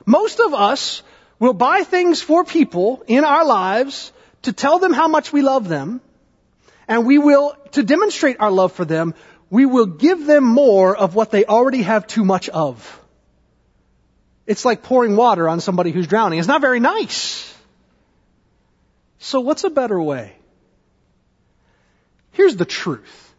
Most 0.06 0.40
of 0.40 0.54
us 0.54 1.02
will 1.40 1.54
buy 1.54 1.84
things 1.84 2.22
for 2.22 2.44
people 2.44 3.04
in 3.08 3.26
our 3.26 3.44
lives 3.44 4.12
to 4.44 4.54
tell 4.54 4.78
them 4.78 4.94
how 4.94 5.08
much 5.08 5.34
we 5.34 5.42
love 5.42 5.68
them, 5.68 6.00
and 6.88 7.08
we 7.08 7.18
will, 7.18 7.56
to 7.72 7.82
demonstrate 7.82 8.40
our 8.40 8.52
love 8.52 8.74
for 8.74 8.86
them, 8.86 9.16
we 9.50 9.66
will 9.66 9.88
give 9.88 10.28
them 10.28 10.44
more 10.44 10.96
of 10.96 11.16
what 11.16 11.32
they 11.32 11.44
already 11.44 11.82
have 11.82 12.06
too 12.06 12.24
much 12.24 12.50
of. 12.50 13.00
It's 14.46 14.64
like 14.64 14.84
pouring 14.84 15.16
water 15.16 15.50
on 15.50 15.60
somebody 15.60 15.92
who's 15.92 16.06
drowning. 16.06 16.38
It's 16.38 16.48
not 16.48 16.62
very 16.62 16.80
nice. 16.80 17.52
So 19.18 19.40
what's 19.40 19.64
a 19.64 19.72
better 19.72 20.00
way? 20.00 20.36
Here's 22.34 22.56
the 22.56 22.66
truth. 22.66 23.34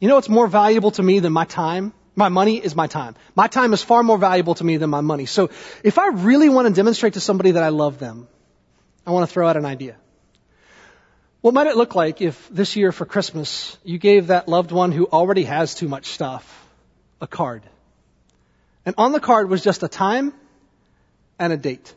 You 0.00 0.08
know 0.08 0.16
what's 0.16 0.28
more 0.28 0.48
valuable 0.48 0.90
to 0.92 1.02
me 1.04 1.20
than 1.20 1.32
my 1.32 1.44
time? 1.44 1.92
My 2.18 2.30
money 2.30 2.56
is 2.56 2.74
my 2.74 2.86
time. 2.86 3.14
My 3.34 3.46
time 3.46 3.74
is 3.74 3.82
far 3.82 4.02
more 4.02 4.16
valuable 4.16 4.54
to 4.54 4.64
me 4.64 4.78
than 4.78 4.88
my 4.88 5.02
money. 5.02 5.26
So 5.26 5.50
if 5.84 5.98
I 5.98 6.08
really 6.08 6.48
want 6.48 6.66
to 6.66 6.72
demonstrate 6.72 7.12
to 7.12 7.20
somebody 7.20 7.52
that 7.52 7.62
I 7.62 7.68
love 7.68 7.98
them, 7.98 8.26
I 9.06 9.10
want 9.10 9.28
to 9.28 9.32
throw 9.32 9.46
out 9.46 9.58
an 9.58 9.66
idea. 9.66 9.96
What 11.42 11.52
might 11.52 11.66
it 11.66 11.76
look 11.76 11.94
like 11.94 12.22
if 12.22 12.48
this 12.48 12.74
year 12.74 12.90
for 12.90 13.04
Christmas 13.04 13.76
you 13.84 13.98
gave 13.98 14.28
that 14.28 14.48
loved 14.48 14.72
one 14.72 14.92
who 14.92 15.06
already 15.06 15.44
has 15.44 15.74
too 15.74 15.88
much 15.88 16.06
stuff 16.06 16.66
a 17.20 17.26
card? 17.26 17.62
And 18.86 18.94
on 18.96 19.12
the 19.12 19.20
card 19.20 19.50
was 19.50 19.62
just 19.62 19.82
a 19.82 19.88
time 19.88 20.32
and 21.38 21.52
a 21.52 21.56
date. 21.58 21.94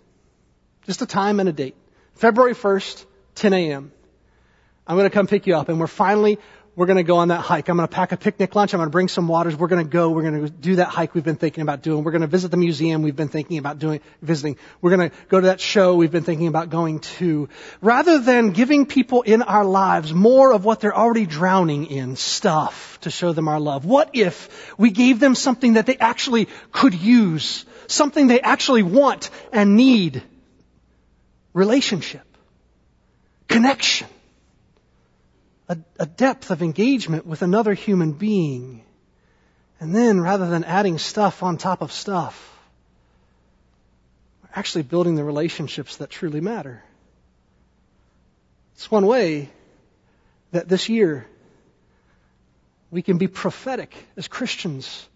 Just 0.86 1.02
a 1.02 1.06
time 1.06 1.40
and 1.40 1.48
a 1.48 1.54
date. 1.54 1.76
February 2.16 2.56
1st, 2.56 3.06
10 3.36 3.54
a.m. 3.54 3.92
I'm 4.86 4.98
going 4.98 5.10
to 5.10 5.14
come 5.14 5.28
pick 5.28 5.48
you 5.48 5.56
up 5.56 5.70
and 5.70 5.80
we're 5.80 5.88
finally 5.88 6.40
we're 6.79 6.86
going 6.86 6.95
to 6.95 7.03
go 7.03 7.17
on 7.17 7.27
that 7.27 7.41
hike. 7.41 7.67
I'm 7.67 7.75
going 7.75 7.89
to 7.89 7.93
pack 7.93 8.13
a 8.13 8.17
picnic 8.17 8.55
lunch. 8.55 8.74
I'm 8.74 8.77
going 8.77 8.88
to 8.88 8.91
bring 8.91 9.09
some 9.09 9.27
waters. 9.27 9.53
We're 9.53 9.67
going 9.67 9.86
to 9.86 9.91
go. 9.91 10.12
We're 10.12 10.21
going 10.21 10.45
to 10.45 10.50
do 10.50 10.77
that 10.77 10.88
hike 10.88 11.13
we've 11.13 11.25
been 11.25 11.36
thinking 11.36 11.62
about 11.62 11.81
doing. 11.81 12.05
We're 12.05 12.13
going 12.13 12.21
to 12.21 12.27
visit 12.27 12.51
the 12.51 12.57
museum 12.57 13.01
we've 13.01 13.17
been 13.17 13.27
thinking 13.27 13.57
about 13.57 13.79
doing, 13.79 14.00
visiting. 14.21 14.55
We're 14.79 14.95
going 14.95 15.09
to 15.09 15.15
go 15.27 15.41
to 15.41 15.48
that 15.48 15.59
show 15.59 15.95
we've 15.95 16.09
been 16.09 16.24
thinking 16.24 16.48
about 16.48 16.69
going 16.69 17.01
to. 17.17 17.50
Rather 17.81 18.19
than 18.19 18.51
giving 18.51 18.86
people 18.86 19.24
in 19.24 19.41
our 19.41 19.65
lives 19.65 20.13
more 20.13 20.53
of 20.53 20.63
what 20.63 20.79
they're 20.79 20.95
already 20.95 21.25
drowning 21.25 21.88
in, 21.88 22.15
stuff 22.15 22.98
to 23.01 23.12
show 23.12 23.33
them 23.33 23.50
our 23.50 23.59
love. 23.59 23.83
What 23.83 24.12
if 24.13 24.74
we 24.77 24.89
gave 24.89 25.19
them 25.19 25.36
something 25.36 25.74
that 25.74 25.86
they 25.86 25.98
actually 25.98 26.48
could 26.71 26.93
use? 26.93 27.65
Something 27.88 28.27
they 28.27 28.39
actually 28.39 28.83
want 28.83 29.31
and 29.51 29.75
need? 29.75 30.24
Relationship. 31.51 32.24
Connection 33.50 34.07
a, 35.70 35.78
a 36.00 36.06
depth 36.08 36.50
of 36.50 36.62
engagement 36.62 37.26
with 37.26 37.44
another 37.44 37.74
human 37.74 38.12
being. 38.14 38.84
And 39.80 39.96
then 39.96 40.20
rather 40.20 40.50
than 40.50 40.64
adding 40.64 40.98
stuff 40.98 41.44
on 41.44 41.58
top 41.58 41.82
of 41.82 41.92
stuff, 41.92 42.60
we're 44.44 44.50
actually 44.56 44.84
building 44.84 45.16
the 45.16 45.24
relationships 45.24 45.98
that 45.98 46.10
truly 46.10 46.42
matter. 46.42 46.84
It's 48.74 48.90
one 48.90 49.06
way 49.06 49.50
that 50.52 50.68
this 50.68 50.90
year 50.90 51.28
we 52.92 53.04
can 53.04 53.20
be 53.20 53.28
prophetic 53.28 53.94
as 54.18 54.28
Christians 54.28 55.08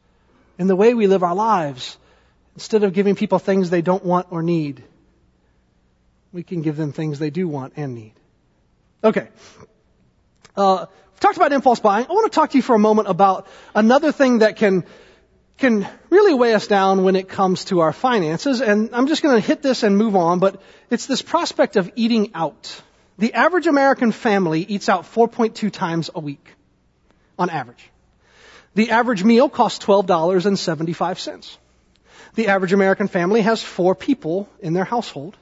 in 0.60 0.68
the 0.68 0.76
way 0.76 0.94
we 0.94 1.08
live 1.08 1.24
our 1.24 1.36
lives. 1.36 1.98
Instead 2.56 2.84
of 2.84 2.94
giving 2.94 3.16
people 3.16 3.40
things 3.40 3.72
they 3.72 3.82
don't 3.82 4.06
want 4.06 4.28
or 4.30 4.44
need, 4.44 4.84
we 6.32 6.44
can 6.44 6.62
give 6.62 6.78
them 6.78 6.92
things 6.92 7.18
they 7.18 7.32
do 7.32 7.48
want 7.48 7.74
and 7.76 7.96
need. 7.96 8.14
Okay. 9.04 9.28
Uh, 10.56 10.86
we've 11.12 11.20
talked 11.20 11.38
about 11.38 11.52
impulse 11.52 11.80
buying. 11.80 12.06
I 12.08 12.14
want 12.14 12.32
to 12.32 12.36
talk 12.36 12.52
to 12.52 12.58
you 12.58 12.62
for 12.62 12.76
a 12.76 12.80
moment 12.80 13.08
about 13.08 13.48
another 13.74 14.12
thing 14.12 14.40
that 14.40 14.56
can 14.56 14.86
can 15.58 15.88
really 16.10 16.34
weigh 16.34 16.54
us 16.54 16.68
down 16.68 17.04
when 17.04 17.16
it 17.16 17.30
comes 17.30 17.66
to 17.66 17.82
our 17.82 17.94
finances. 17.94 18.62
And 18.62 18.90
I'm 18.94 19.08
just 19.08 19.22
going 19.22 19.40
to 19.40 19.48
hit 19.48 19.62
this 19.62 19.84
and 19.84 19.98
move 19.98 20.16
on, 20.16 20.40
but 20.40 20.62
it's 20.90 21.06
this 21.06 21.22
prospect 21.22 21.76
of 21.76 21.92
eating 21.96 22.32
out. 22.34 22.82
The 23.18 23.34
average 23.34 23.68
American 23.68 24.12
family 24.12 24.62
eats 24.62 24.90
out 24.90 25.04
4.2 25.04 25.72
times 25.72 26.10
a 26.14 26.20
week, 26.20 26.56
on 27.38 27.50
average. 27.50 27.90
The 28.76 28.90
average 28.90 29.24
meal 29.24 29.50
costs 29.50 29.86
$12.75. 29.86 31.58
The 32.34 32.48
average 32.48 32.74
American 32.74 33.08
family 33.08 33.42
has 33.42 33.62
four 33.62 33.94
people 33.94 34.50
in 34.60 34.74
their 34.74 34.86
household. 34.86 35.38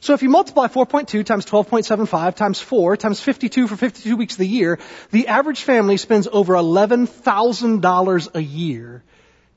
So 0.00 0.14
if 0.14 0.22
you 0.22 0.28
multiply 0.28 0.66
4.2 0.68 1.24
times 1.24 1.46
12.75 1.46 2.34
times 2.34 2.60
4 2.60 2.96
times 2.96 3.20
52 3.20 3.68
for 3.68 3.76
52 3.76 4.16
weeks 4.16 4.34
of 4.34 4.38
the 4.38 4.48
year, 4.48 4.78
the 5.10 5.28
average 5.28 5.62
family 5.62 5.96
spends 5.96 6.28
over 6.30 6.54
$11,000 6.54 8.34
a 8.34 8.42
year 8.42 9.02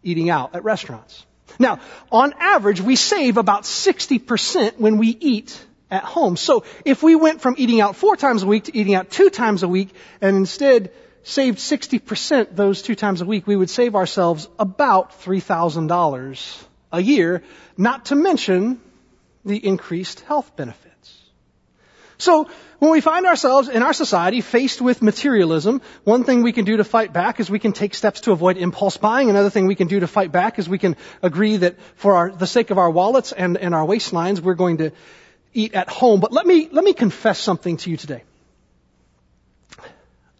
eating 0.03 0.29
out 0.29 0.55
at 0.55 0.63
restaurants. 0.63 1.25
Now, 1.57 1.79
on 2.12 2.33
average, 2.39 2.81
we 2.81 2.95
save 2.95 3.38
about 3.38 3.63
60% 3.63 4.77
when 4.77 4.98
we 4.98 5.09
eat 5.09 5.59
at 5.91 6.03
home. 6.03 6.38
So 6.38 6.63
if 6.86 7.01
we 7.01 7.15
went 7.15 7.41
from 7.41 7.55
eating 7.57 7.81
out 7.81 7.95
four 7.95 8.15
times 8.15 8.43
a 8.43 8.48
week 8.48 8.65
to 8.65 8.77
eating 8.77 8.95
out 8.95 9.09
two 9.09 9.29
times 9.29 9.63
a 9.63 9.67
week 9.67 9.89
and 10.21 10.36
instead 10.38 10.91
saved 11.24 11.57
60% 11.57 12.55
those 12.55 12.81
two 12.81 12.95
times 12.95 13.21
a 13.21 13.25
week, 13.25 13.48
we 13.48 13.55
would 13.55 13.69
save 13.69 13.95
ourselves 13.95 14.48
about 14.57 15.21
$3,000 15.21 16.63
a 16.91 17.01
year, 17.01 17.43
not 17.77 18.05
to 18.05 18.15
mention 18.15 18.79
the 19.46 19.58
increased 19.58 20.22
health 20.22 20.55
benefits. 20.55 20.89
So, 22.17 22.50
when 22.79 22.91
we 22.91 23.00
find 23.00 23.25
ourselves 23.25 23.69
in 23.69 23.81
our 23.81 23.93
society 23.93 24.41
faced 24.41 24.81
with 24.81 25.01
materialism, 25.01 25.81
one 26.03 26.25
thing 26.25 26.43
we 26.43 26.51
can 26.51 26.65
do 26.65 26.75
to 26.77 26.84
fight 26.84 27.13
back 27.13 27.39
is 27.39 27.50
we 27.50 27.60
can 27.60 27.72
take 27.72 27.93
steps 27.93 28.22
to 28.22 28.34
avoid 28.34 28.58
impulse 28.58 28.98
buying. 28.98 29.29
Another 29.29 29.50
thing 29.50 29.67
we 29.67 29.75
can 29.75 29.88
do 29.88 30.01
to 30.01 30.08
fight 30.08 30.31
back 30.31 30.60
is 30.60 30.67
we 30.67 30.79
can 30.79 30.98
agree 31.22 31.55
that 31.58 31.77
for 31.96 32.15
our, 32.15 32.31
the 32.31 32.46
sake 32.46 32.72
of 32.72 32.77
our 32.77 32.91
wallets 32.91 33.31
and, 33.31 33.58
and 33.58 33.74
our 33.74 33.86
waistlines, 33.86 34.41
we're 34.41 34.53
going 34.53 34.77
to 34.77 34.91
eat 35.53 35.74
at 35.75 35.89
home. 35.89 36.19
But 36.19 36.34
let 36.34 36.46
me, 36.46 36.67
let 36.69 36.84
me 36.84 36.91
confess 36.91 37.39
something 37.39 37.77
to 37.77 37.89
you 37.89 37.96
today. 37.96 38.24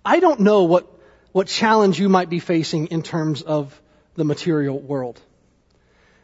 I 0.03 0.20
don't 0.20 0.41
know 0.41 0.63
what, 0.63 0.86
what 1.32 1.48
challenge 1.48 1.98
you 1.98 2.10
might 2.10 2.29
be 2.29 2.39
facing 2.39 2.88
in 2.88 3.03
terms 3.03 3.41
of 3.41 3.79
the 4.15 4.25
material 4.25 4.79
world. 4.79 5.22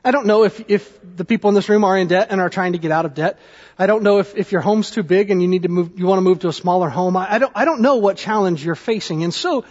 I 0.05 0.12
don't 0.12 0.27
know 0.27 0.43
if, 0.43 0.69
if 0.69 1.00
the 1.17 1.25
people 1.25 1.50
in 1.50 1.55
this 1.55 1.67
room 1.67 1.83
are 1.83 1.97
in 1.97 2.07
debt 2.07 2.27
and 2.29 2.39
are 2.39 2.50
trying 2.50 2.74
to 2.74 2.77
get 2.77 2.91
out 2.91 3.05
of 3.05 3.15
debt. 3.15 3.39
I 3.79 3.88
don't 3.88 4.03
know 4.03 4.19
if, 4.19 4.35
if 4.38 4.51
your 4.51 4.62
home's 4.62 4.91
too 4.91 5.01
big 5.01 5.31
and 5.31 5.41
you 5.41 5.47
need 5.47 5.63
to 5.63 5.69
move, 5.69 5.97
you 5.97 6.05
want 6.05 6.19
to 6.19 6.21
move 6.21 6.39
to 6.41 6.47
a 6.47 6.53
smaller 6.53 6.89
home. 6.89 7.17
I, 7.17 7.33
I 7.33 7.39
don't, 7.39 7.51
I 7.55 7.65
don't 7.65 7.81
know 7.81 7.95
what 7.95 8.15
challenge 8.15 8.63
you're 8.63 8.75
facing. 8.75 9.24
And 9.24 9.33
so 9.33 9.65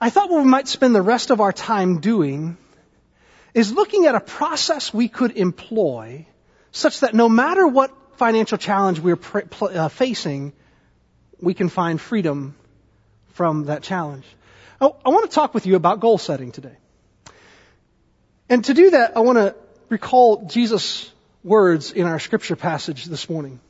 I 0.00 0.10
thought 0.10 0.30
what 0.30 0.44
we 0.44 0.48
might 0.48 0.68
spend 0.68 0.94
the 0.94 1.02
rest 1.02 1.30
of 1.30 1.40
our 1.40 1.52
time 1.52 1.98
doing 1.98 2.56
is 3.52 3.72
looking 3.72 4.06
at 4.06 4.14
a 4.14 4.20
process 4.20 4.94
we 4.94 5.08
could 5.08 5.36
employ 5.36 6.24
such 6.70 7.00
that 7.00 7.12
no 7.12 7.28
matter 7.28 7.66
what 7.66 7.92
financial 8.16 8.58
challenge 8.58 9.00
we're 9.00 9.16
pr- 9.16 9.40
pl- 9.40 9.76
uh, 9.76 9.88
facing, 9.88 10.52
we 11.40 11.52
can 11.52 11.68
find 11.68 12.00
freedom 12.00 12.54
from 13.32 13.64
that 13.64 13.82
challenge. 13.82 14.24
I, 14.80 14.86
I 15.04 15.08
want 15.08 15.28
to 15.28 15.34
talk 15.34 15.52
with 15.52 15.66
you 15.66 15.74
about 15.74 15.98
goal 15.98 16.16
setting 16.16 16.52
today. 16.52 16.76
And 18.48 18.64
to 18.66 18.74
do 18.74 18.90
that, 18.90 19.16
I 19.16 19.20
want 19.20 19.38
to 19.38 19.56
recall 19.90 20.46
Jesus' 20.46 21.10
words 21.44 21.92
in 21.92 22.06
our 22.06 22.18
scripture 22.18 22.56
passage 22.56 23.04
this 23.04 23.28
morning, 23.28 23.60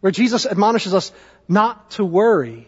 where 0.00 0.10
Jesus 0.10 0.46
admonishes 0.46 0.94
us 0.94 1.12
not 1.48 1.92
to 1.92 2.04
worry. 2.04 2.66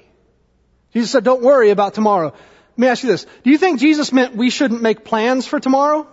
Jesus 0.93 1.11
said, 1.11 1.25
don't 1.25 1.43
worry 1.43 1.71
about 1.71 1.95
tomorrow. 1.95 2.27
Let 2.27 2.79
me 2.79 2.87
ask 2.89 3.03
you 3.03 3.09
this. 3.09 3.27
Do 3.43 3.51
you 3.51 3.59
think 3.59 3.81
Jesus 3.81 4.13
meant 4.13 4.37
we 4.37 4.51
shouldn't 4.51 4.83
make 4.83 5.05
plans 5.05 5.47
for 5.47 5.59
tomorrow? 5.59 6.07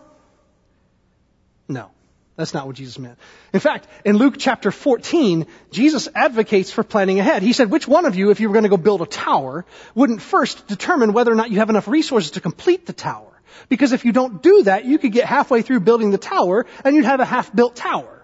No. 1.68 1.92
That's 2.36 2.54
not 2.54 2.66
what 2.66 2.76
Jesus 2.76 2.98
meant. 2.98 3.20
In 3.54 3.60
fact, 3.60 3.88
in 4.04 4.18
Luke 4.18 4.36
chapter 4.40 4.72
14, 4.72 5.46
Jesus 5.72 6.08
advocates 6.16 6.72
for 6.72 6.84
planning 6.84 7.20
ahead. 7.20 7.44
He 7.44 7.54
said, 7.54 7.70
which 7.70 7.88
one 7.88 8.06
of 8.06 8.16
you, 8.16 8.32
if 8.32 8.40
you 8.40 8.50
were 8.50 8.54
going 8.54 8.64
to 8.64 8.70
go 8.70 8.78
build 8.78 9.02
a 9.04 9.06
tower, 9.06 9.66
wouldn't 9.94 10.22
first 10.22 10.66
determine 10.68 11.14
whether 11.14 11.32
or 11.32 11.36
not 11.36 11.52
you 11.52 11.60
have 11.60 11.70
enough 11.70 11.88
resources 11.88 12.32
to 12.32 12.42
complete 12.42 12.88
the 12.88 12.94
tower? 12.94 13.33
Because 13.70 13.94
if 13.94 14.06
you 14.06 14.12
don't 14.12 14.42
do 14.42 14.64
that, 14.64 14.86
you 14.86 14.98
could 14.98 15.12
get 15.12 15.26
halfway 15.26 15.62
through 15.62 15.82
building 15.82 16.12
the 16.12 16.18
tower 16.18 16.66
and 16.84 16.96
you'd 16.96 17.06
have 17.06 17.20
a 17.20 17.26
half-built 17.26 17.76
tower. 17.76 18.22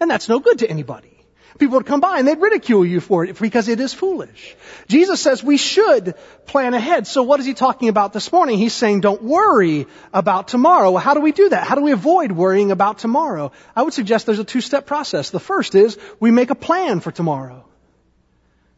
And 0.00 0.10
that's 0.10 0.28
no 0.28 0.40
good 0.40 0.60
to 0.60 0.70
anybody. 0.70 1.16
People 1.58 1.78
would 1.78 1.86
come 1.86 2.00
by 2.00 2.18
and 2.18 2.28
they'd 2.28 2.38
ridicule 2.38 2.84
you 2.84 3.00
for 3.00 3.24
it 3.24 3.38
because 3.38 3.68
it 3.68 3.80
is 3.80 3.94
foolish. 3.94 4.56
Jesus 4.88 5.20
says 5.20 5.42
we 5.42 5.56
should 5.56 6.14
plan 6.44 6.74
ahead. 6.74 7.06
So 7.06 7.22
what 7.22 7.40
is 7.40 7.46
he 7.46 7.54
talking 7.54 7.88
about 7.88 8.12
this 8.12 8.30
morning? 8.30 8.58
He's 8.58 8.74
saying 8.74 9.00
don't 9.00 9.22
worry 9.22 9.86
about 10.12 10.48
tomorrow. 10.48 10.90
Well, 10.90 11.02
how 11.02 11.14
do 11.14 11.20
we 11.20 11.32
do 11.32 11.48
that? 11.48 11.66
How 11.66 11.74
do 11.74 11.80
we 11.80 11.92
avoid 11.92 12.30
worrying 12.30 12.72
about 12.72 12.98
tomorrow? 12.98 13.52
I 13.74 13.82
would 13.82 13.94
suggest 13.94 14.26
there's 14.26 14.38
a 14.38 14.44
two-step 14.44 14.86
process. 14.86 15.30
The 15.30 15.40
first 15.40 15.74
is 15.74 15.98
we 16.20 16.30
make 16.30 16.50
a 16.50 16.54
plan 16.54 17.00
for 17.00 17.10
tomorrow. 17.10 17.64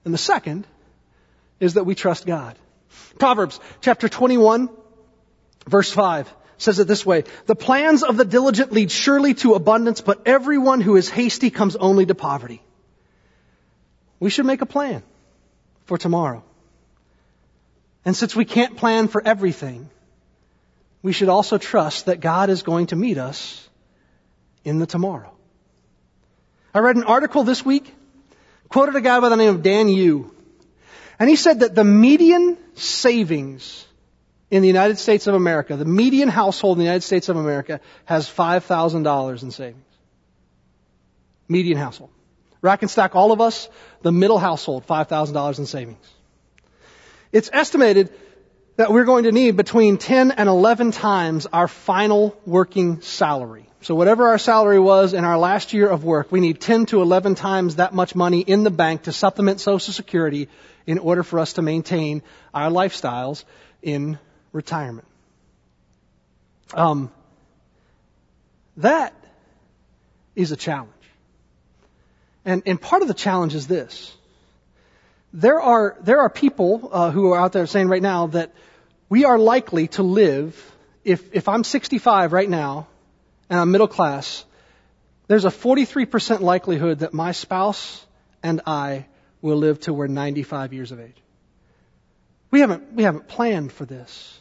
And 0.05 0.15
the 0.15 0.19
second 0.19 0.67
is 1.59 1.75
that 1.75 1.85
we 1.85 1.97
trust 1.97 2.27
God. 2.27 2.57
Proverbs 3.19 3.59
chapter 3.81 4.09
21 4.09 4.71
Verse 5.69 5.91
5 5.93 6.33
says 6.57 6.79
it 6.79 6.89
this 6.89 7.07
way, 7.07 7.25
the 7.47 7.55
plans 7.55 8.03
of 8.03 8.17
the 8.17 8.25
diligent 8.25 8.73
lead 8.73 8.91
surely 8.91 9.35
to 9.35 9.55
abundance, 9.55 10.01
but 10.01 10.27
everyone 10.27 10.81
who 10.81 10.97
is 10.97 11.09
hasty 11.09 11.51
comes 11.51 11.77
only 11.77 12.07
to 12.07 12.15
poverty. 12.15 12.61
We 14.19 14.31
should 14.31 14.47
make 14.47 14.63
a 14.63 14.67
plan 14.67 15.03
for 15.85 15.97
tomorrow. 15.97 16.43
And 18.05 18.17
since 18.17 18.35
we 18.35 18.45
can't 18.45 18.77
plan 18.77 19.09
for 19.09 19.23
everything, 19.25 19.89
we 21.03 21.13
should 21.13 21.29
also 21.29 21.59
trust 21.59 22.07
that 22.07 22.21
God 22.21 22.51
is 22.51 22.63
going 22.63 22.89
to 22.89 22.97
meet 22.97 23.19
us 23.19 23.69
in 24.65 24.79
the 24.79 24.87
tomorrow. 24.87 25.33
I 26.75 26.81
read 26.81 26.97
an 26.97 27.05
article 27.05 27.45
this 27.45 27.65
week, 27.65 27.95
quoted 28.69 28.97
a 28.97 29.01
guy 29.01 29.21
by 29.21 29.29
the 29.29 29.37
name 29.37 29.55
of 29.55 29.63
Dan 29.63 29.89
Yu, 29.89 30.35
and 31.19 31.29
he 31.29 31.37
said 31.37 31.61
that 31.61 31.75
the 31.75 31.85
median 31.85 32.57
savings 32.75 33.85
in 34.51 34.63
the 34.63 34.69
United 34.69 34.99
States 34.99 35.27
of 35.27 35.35
America, 35.35 35.77
the 35.77 35.85
median 35.85 36.29
household 36.29 36.77
in 36.77 36.81
the 36.81 36.85
United 36.85 37.03
States 37.03 37.29
of 37.29 37.37
America 37.37 37.81
has 38.07 38.29
$5,000 38.29 39.43
in 39.43 39.51
savings. 39.51 39.85
Median 41.49 41.79
household. 41.79 42.11
Rack 42.61 42.83
and 42.83 42.91
stack 42.91 43.15
all 43.15 43.33
of 43.33 43.41
us, 43.41 43.69
the 44.03 44.13
middle 44.13 44.39
household, 44.39 44.87
$5,000 44.87 45.59
in 45.59 45.67
savings. 45.67 46.15
It's 47.31 47.51
estimated 47.53 48.13
that 48.77 48.91
we're 48.93 49.05
going 49.05 49.25
to 49.25 49.33
need 49.33 49.57
between 49.57 49.99
10 49.99 50.31
and 50.33 50.49
11 50.49 50.93
times 50.93 51.47
our 51.53 51.69
final 51.69 52.39
working 52.47 53.01
salary. 53.01 53.67
So 53.81 53.95
whatever 53.95 54.29
our 54.29 54.39
salary 54.39 54.81
was 54.81 55.13
in 55.15 55.25
our 55.25 55.39
last 55.39 55.73
year 55.73 55.89
of 55.89 56.05
work, 56.05 56.33
we 56.33 56.41
need 56.41 56.61
10 56.61 56.87
to 56.87 57.03
11 57.03 57.35
times 57.35 57.77
that 57.77 57.95
much 57.95 58.15
money 58.15 58.41
in 58.41 58.65
the 58.65 58.71
bank 58.71 59.03
to 59.03 59.13
supplement 59.13 59.61
Social 59.61 59.93
Security 59.93 60.49
in 60.87 60.99
order 60.99 61.23
for 61.23 61.39
us 61.39 61.55
to 61.55 61.63
maintain 61.63 62.23
our 62.53 62.71
lifestyles 62.71 63.45
in 63.83 64.19
retirement. 64.59 65.07
Um, 66.75 67.13
that 68.77 69.15
is 70.35 70.51
a 70.51 70.57
challenge. 70.57 70.93
And, 72.45 72.63
and 72.67 72.81
part 72.81 73.03
of 73.03 73.09
the 73.09 73.15
challenge 73.15 73.55
is 73.55 73.69
this. 73.69 74.15
There 75.33 75.61
are, 75.61 75.97
there 76.01 76.21
are 76.21 76.31
people 76.31 76.91
uh, 76.91 77.11
who 77.13 77.33
are 77.33 77.41
out 77.41 77.53
there 77.53 77.67
saying 77.67 77.87
right 77.89 78.03
now 78.03 78.27
that 78.29 78.53
we 79.09 79.25
are 79.25 79.39
likely 79.39 79.87
to 79.99 80.03
live, 80.03 80.53
if, 81.05 81.35
if 81.35 81.49
I'm 81.49 81.63
65 81.63 82.33
right 82.33 82.49
now 82.49 82.89
and 83.49 83.61
I'm 83.61 83.71
middle 83.71 83.89
class, 83.89 84.45
there's 85.29 85.45
a 85.45 85.51
43% 85.51 86.41
likelihood 86.41 87.01
that 87.01 87.15
my 87.15 87.31
spouse 87.31 88.05
and 88.43 88.63
I 88.67 89.07
will 89.41 89.57
live 89.57 89.79
till 89.79 89.95
we're 89.95 90.09
95 90.09 90.73
years 90.73 90.91
of 90.91 90.99
age. 90.99 91.23
We 92.51 92.61
haven't, 92.61 92.95
we 92.95 93.03
haven't 93.03 93.29
planned 93.29 93.73
for 93.73 93.85
this. 93.85 94.41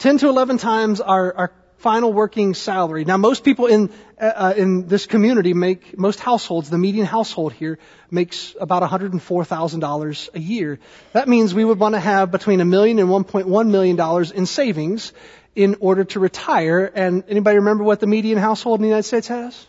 10 0.00 0.16
to 0.16 0.28
11 0.28 0.56
times 0.56 1.02
our, 1.02 1.36
our 1.36 1.52
final 1.76 2.10
working 2.10 2.54
salary. 2.54 3.04
Now 3.04 3.18
most 3.18 3.44
people 3.44 3.66
in, 3.66 3.90
uh, 4.18 4.24
uh, 4.24 4.54
in 4.56 4.86
this 4.86 5.04
community 5.04 5.52
make, 5.52 5.98
most 5.98 6.20
households, 6.20 6.70
the 6.70 6.78
median 6.78 7.04
household 7.04 7.52
here 7.52 7.78
makes 8.10 8.56
about 8.58 8.82
$104,000 8.82 10.28
a 10.34 10.40
year. 10.40 10.78
That 11.12 11.28
means 11.28 11.54
we 11.54 11.66
would 11.66 11.78
want 11.78 11.94
to 11.94 12.00
have 12.00 12.30
between 12.30 12.62
a 12.62 12.64
million 12.64 12.98
and 12.98 13.10
$1.1 13.10 13.70
million 13.70 14.32
in 14.34 14.46
savings 14.46 15.12
in 15.54 15.76
order 15.80 16.04
to 16.04 16.20
retire. 16.20 16.90
And 16.94 17.24
anybody 17.28 17.58
remember 17.58 17.84
what 17.84 18.00
the 18.00 18.06
median 18.06 18.38
household 18.38 18.78
in 18.78 18.82
the 18.82 18.88
United 18.88 19.06
States 19.06 19.28
has? 19.28 19.66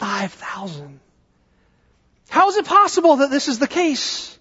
5,000. 0.00 1.00
How 2.28 2.50
is 2.50 2.56
it 2.56 2.66
possible 2.66 3.16
that 3.16 3.30
this 3.30 3.48
is 3.48 3.58
the 3.58 3.68
case? 3.68 4.38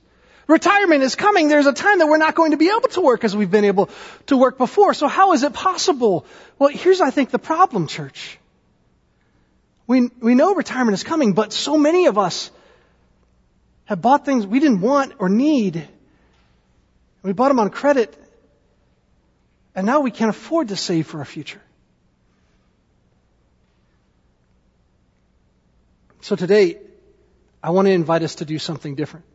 Retirement 0.47 1.03
is 1.03 1.15
coming. 1.15 1.47
There's 1.47 1.67
a 1.67 1.73
time 1.73 2.00
that 2.00 2.07
we're 2.07 2.17
not 2.17 2.35
going 2.35 2.51
to 2.51 2.57
be 2.57 2.69
able 2.69 2.89
to 2.89 3.01
work 3.01 3.23
as 3.23 3.35
we've 3.35 3.51
been 3.51 3.65
able 3.65 3.89
to 4.27 4.38
work 4.38 4.57
before. 4.57 4.93
So 4.93 5.07
how 5.07 5.33
is 5.33 5.43
it 5.43 5.53
possible? 5.53 6.25
Well, 6.59 6.69
here's, 6.69 7.00
I 7.00 7.12
think, 7.12 7.31
the 7.31 7.39
problem, 7.39 7.88
church. 7.88 8.38
We, 9.88 10.09
we 10.21 10.35
know 10.35 10.53
retirement 10.55 10.95
is 10.95 11.03
coming, 11.03 11.33
but 11.33 11.53
so 11.53 11.77
many 11.77 12.07
of 12.07 12.17
us 12.17 12.51
have 13.85 14.01
bought 14.01 14.25
things 14.25 14.45
we 14.45 14.59
didn't 14.59 14.81
want 14.81 15.13
or 15.19 15.29
need. 15.29 15.88
We 17.21 17.33
bought 17.33 17.50
them 17.50 17.59
on 17.59 17.69
credit, 17.69 18.17
and 19.75 19.85
now 19.85 20.01
we 20.01 20.12
can't 20.12 20.29
afford 20.29 20.69
to 20.69 20.75
save 20.75 21.07
for 21.07 21.21
a 21.21 21.25
future. 21.25 21.62
So 26.21 26.35
today, 26.35 26.79
I 27.62 27.71
want 27.71 27.88
to 27.88 27.91
invite 27.91 28.23
us 28.23 28.35
to 28.35 28.45
do 28.45 28.59
something 28.59 28.95
different. 28.95 29.25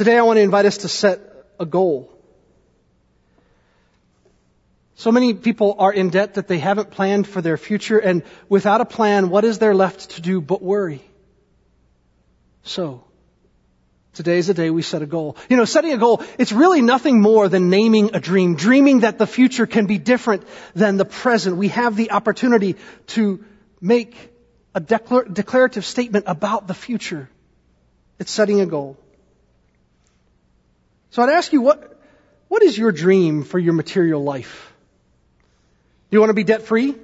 Today 0.00 0.16
I 0.16 0.22
want 0.22 0.38
to 0.38 0.40
invite 0.40 0.64
us 0.64 0.78
to 0.78 0.88
set 0.88 1.20
a 1.58 1.66
goal. 1.66 2.10
So 4.94 5.12
many 5.12 5.34
people 5.34 5.76
are 5.78 5.92
in 5.92 6.08
debt 6.08 6.36
that 6.36 6.48
they 6.48 6.58
haven't 6.58 6.90
planned 6.90 7.26
for 7.28 7.42
their 7.42 7.58
future, 7.58 7.98
and 7.98 8.22
without 8.48 8.80
a 8.80 8.86
plan, 8.86 9.28
what 9.28 9.44
is 9.44 9.58
there 9.58 9.74
left 9.74 10.12
to 10.12 10.22
do 10.22 10.40
but 10.40 10.62
worry? 10.62 11.02
So, 12.62 13.04
today 14.14 14.38
is 14.38 14.46
the 14.46 14.54
day 14.54 14.70
we 14.70 14.80
set 14.80 15.02
a 15.02 15.06
goal. 15.06 15.36
You 15.50 15.58
know, 15.58 15.66
setting 15.66 15.92
a 15.92 15.98
goal, 15.98 16.22
it's 16.38 16.50
really 16.50 16.80
nothing 16.80 17.20
more 17.20 17.50
than 17.50 17.68
naming 17.68 18.14
a 18.14 18.20
dream, 18.20 18.54
dreaming 18.54 19.00
that 19.00 19.18
the 19.18 19.26
future 19.26 19.66
can 19.66 19.84
be 19.84 19.98
different 19.98 20.44
than 20.74 20.96
the 20.96 21.04
present. 21.04 21.58
We 21.58 21.68
have 21.68 21.94
the 21.94 22.12
opportunity 22.12 22.76
to 23.08 23.44
make 23.82 24.16
a 24.74 24.80
declar- 24.80 25.28
declarative 25.30 25.84
statement 25.84 26.24
about 26.26 26.68
the 26.68 26.72
future. 26.88 27.28
It's 28.18 28.30
setting 28.30 28.62
a 28.62 28.66
goal. 28.66 28.96
So 31.10 31.22
I'd 31.22 31.30
ask 31.30 31.52
you, 31.52 31.60
what, 31.60 31.98
what 32.48 32.62
is 32.62 32.78
your 32.78 32.92
dream 32.92 33.42
for 33.42 33.58
your 33.58 33.72
material 33.72 34.22
life? 34.22 34.72
Do 36.10 36.16
you 36.16 36.20
want 36.20 36.30
to 36.30 36.34
be 36.34 36.44
debt 36.44 36.62
free? 36.62 36.94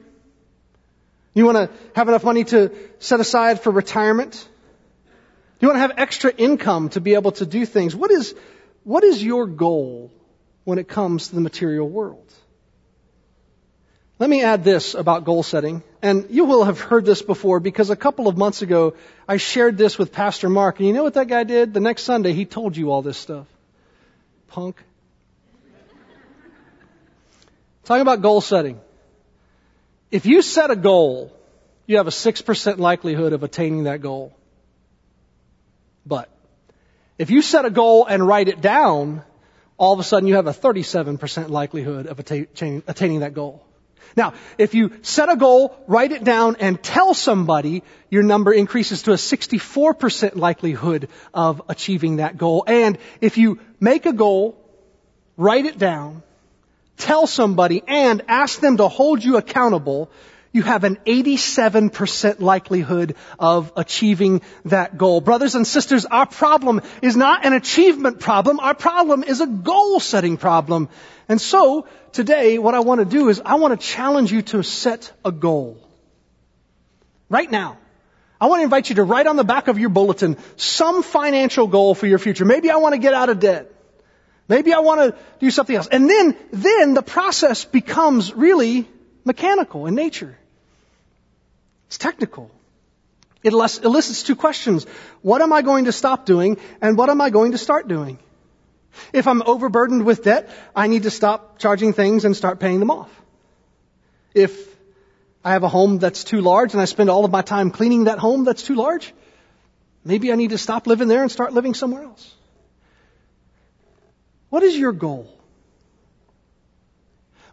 You 1.34 1.44
want 1.44 1.56
to 1.56 1.70
have 1.94 2.08
enough 2.08 2.24
money 2.24 2.44
to 2.44 2.72
set 2.98 3.20
aside 3.20 3.60
for 3.60 3.70
retirement? 3.70 4.32
Do 4.32 5.66
you 5.66 5.68
want 5.68 5.76
to 5.76 5.80
have 5.80 5.94
extra 5.96 6.32
income 6.32 6.88
to 6.90 7.00
be 7.00 7.14
able 7.14 7.32
to 7.32 7.46
do 7.46 7.66
things? 7.66 7.96
What 7.96 8.10
is, 8.10 8.34
what 8.84 9.02
is 9.02 9.22
your 9.22 9.46
goal 9.46 10.12
when 10.64 10.78
it 10.78 10.88
comes 10.88 11.28
to 11.28 11.34
the 11.34 11.40
material 11.40 11.88
world? 11.88 12.32
Let 14.18 14.30
me 14.30 14.42
add 14.42 14.64
this 14.64 14.94
about 14.94 15.24
goal 15.24 15.42
setting. 15.42 15.82
And 16.00 16.26
you 16.30 16.44
will 16.44 16.64
have 16.64 16.80
heard 16.80 17.04
this 17.04 17.22
before 17.22 17.60
because 17.60 17.90
a 17.90 17.96
couple 17.96 18.28
of 18.28 18.38
months 18.38 18.62
ago 18.62 18.94
I 19.28 19.36
shared 19.36 19.76
this 19.76 19.98
with 19.98 20.12
Pastor 20.12 20.48
Mark. 20.48 20.78
And 20.78 20.86
you 20.86 20.94
know 20.94 21.02
what 21.02 21.14
that 21.14 21.28
guy 21.28 21.44
did? 21.44 21.74
The 21.74 21.80
next 21.80 22.04
Sunday 22.04 22.32
he 22.32 22.44
told 22.44 22.76
you 22.76 22.92
all 22.92 23.02
this 23.02 23.18
stuff 23.18 23.46
punk. 24.48 24.82
Talking 27.84 28.02
about 28.02 28.22
goal 28.22 28.40
setting. 28.40 28.80
If 30.10 30.26
you 30.26 30.42
set 30.42 30.70
a 30.70 30.76
goal, 30.76 31.32
you 31.86 31.98
have 31.98 32.06
a 32.06 32.10
6% 32.10 32.78
likelihood 32.78 33.32
of 33.32 33.42
attaining 33.42 33.84
that 33.84 34.00
goal. 34.00 34.36
But 36.04 36.28
if 37.18 37.30
you 37.30 37.42
set 37.42 37.64
a 37.64 37.70
goal 37.70 38.06
and 38.06 38.26
write 38.26 38.48
it 38.48 38.60
down, 38.60 39.22
all 39.76 39.92
of 39.92 40.00
a 40.00 40.04
sudden 40.04 40.28
you 40.28 40.34
have 40.34 40.46
a 40.46 40.52
37% 40.52 41.48
likelihood 41.48 42.06
of 42.06 42.18
attaining 42.18 43.20
that 43.20 43.34
goal. 43.34 43.64
Now, 44.16 44.32
if 44.56 44.74
you 44.74 44.92
set 45.02 45.28
a 45.28 45.36
goal, 45.36 45.76
write 45.86 46.12
it 46.12 46.24
down, 46.24 46.56
and 46.56 46.82
tell 46.82 47.12
somebody, 47.12 47.82
your 48.10 48.22
number 48.22 48.52
increases 48.52 49.02
to 49.02 49.12
a 49.12 49.16
64% 49.16 50.36
likelihood 50.36 51.08
of 51.34 51.62
achieving 51.68 52.16
that 52.16 52.38
goal. 52.38 52.64
And 52.66 52.98
if 53.20 53.36
you 53.36 53.60
make 53.78 54.06
a 54.06 54.12
goal, 54.12 54.56
write 55.36 55.66
it 55.66 55.76
down, 55.76 56.22
tell 56.96 57.26
somebody, 57.26 57.82
and 57.86 58.22
ask 58.26 58.60
them 58.60 58.78
to 58.78 58.88
hold 58.88 59.22
you 59.22 59.36
accountable, 59.36 60.10
you 60.56 60.62
have 60.62 60.84
an 60.84 60.96
87% 61.04 62.40
likelihood 62.40 63.14
of 63.38 63.72
achieving 63.76 64.40
that 64.64 64.96
goal. 64.96 65.20
Brothers 65.20 65.54
and 65.54 65.66
sisters, 65.66 66.06
our 66.06 66.26
problem 66.26 66.80
is 67.02 67.14
not 67.14 67.44
an 67.44 67.52
achievement 67.52 68.20
problem. 68.20 68.58
Our 68.58 68.74
problem 68.74 69.22
is 69.22 69.42
a 69.42 69.46
goal 69.46 70.00
setting 70.00 70.38
problem. 70.38 70.88
And 71.28 71.40
so, 71.40 71.86
today, 72.12 72.58
what 72.58 72.74
I 72.74 72.80
want 72.80 73.00
to 73.00 73.04
do 73.04 73.28
is 73.28 73.42
I 73.44 73.56
want 73.56 73.78
to 73.78 73.86
challenge 73.86 74.32
you 74.32 74.42
to 74.42 74.62
set 74.62 75.12
a 75.24 75.30
goal. 75.30 75.86
Right 77.28 77.50
now. 77.50 77.76
I 78.40 78.46
want 78.46 78.60
to 78.60 78.64
invite 78.64 78.88
you 78.90 78.96
to 78.96 79.02
write 79.02 79.26
on 79.26 79.36
the 79.36 79.44
back 79.44 79.68
of 79.68 79.78
your 79.78 79.88
bulletin 79.88 80.36
some 80.56 81.02
financial 81.02 81.66
goal 81.66 81.94
for 81.94 82.06
your 82.06 82.18
future. 82.18 82.44
Maybe 82.44 82.70
I 82.70 82.76
want 82.76 82.94
to 82.94 82.98
get 82.98 83.14
out 83.14 83.30
of 83.30 83.40
debt. 83.40 83.72
Maybe 84.48 84.72
I 84.72 84.80
want 84.80 85.00
to 85.00 85.20
do 85.40 85.50
something 85.50 85.74
else. 85.74 85.88
And 85.88 86.08
then, 86.08 86.36
then 86.52 86.94
the 86.94 87.02
process 87.02 87.64
becomes 87.64 88.34
really 88.34 88.86
mechanical 89.24 89.86
in 89.86 89.94
nature. 89.94 90.38
It's 91.88 91.98
technical. 91.98 92.50
It 93.42 93.52
elicits 93.52 94.22
two 94.22 94.34
questions. 94.34 94.86
What 95.22 95.40
am 95.40 95.52
I 95.52 95.62
going 95.62 95.84
to 95.84 95.92
stop 95.92 96.26
doing 96.26 96.56
and 96.80 96.98
what 96.98 97.10
am 97.10 97.20
I 97.20 97.30
going 97.30 97.52
to 97.52 97.58
start 97.58 97.86
doing? 97.86 98.18
If 99.12 99.26
I'm 99.28 99.42
overburdened 99.42 100.04
with 100.04 100.24
debt, 100.24 100.50
I 100.74 100.88
need 100.88 101.04
to 101.04 101.10
stop 101.10 101.58
charging 101.58 101.92
things 101.92 102.24
and 102.24 102.36
start 102.36 102.58
paying 102.58 102.80
them 102.80 102.90
off. 102.90 103.10
If 104.34 104.74
I 105.44 105.52
have 105.52 105.62
a 105.62 105.68
home 105.68 105.98
that's 105.98 106.24
too 106.24 106.40
large 106.40 106.72
and 106.72 106.80
I 106.80 106.86
spend 106.86 107.08
all 107.08 107.24
of 107.24 107.30
my 107.30 107.42
time 107.42 107.70
cleaning 107.70 108.04
that 108.04 108.18
home 108.18 108.44
that's 108.44 108.62
too 108.62 108.74
large, 108.74 109.14
maybe 110.04 110.32
I 110.32 110.34
need 110.34 110.50
to 110.50 110.58
stop 110.58 110.86
living 110.86 111.08
there 111.08 111.22
and 111.22 111.30
start 111.30 111.52
living 111.52 111.74
somewhere 111.74 112.02
else. 112.02 112.34
What 114.48 114.62
is 114.62 114.76
your 114.76 114.92
goal? 114.92 115.32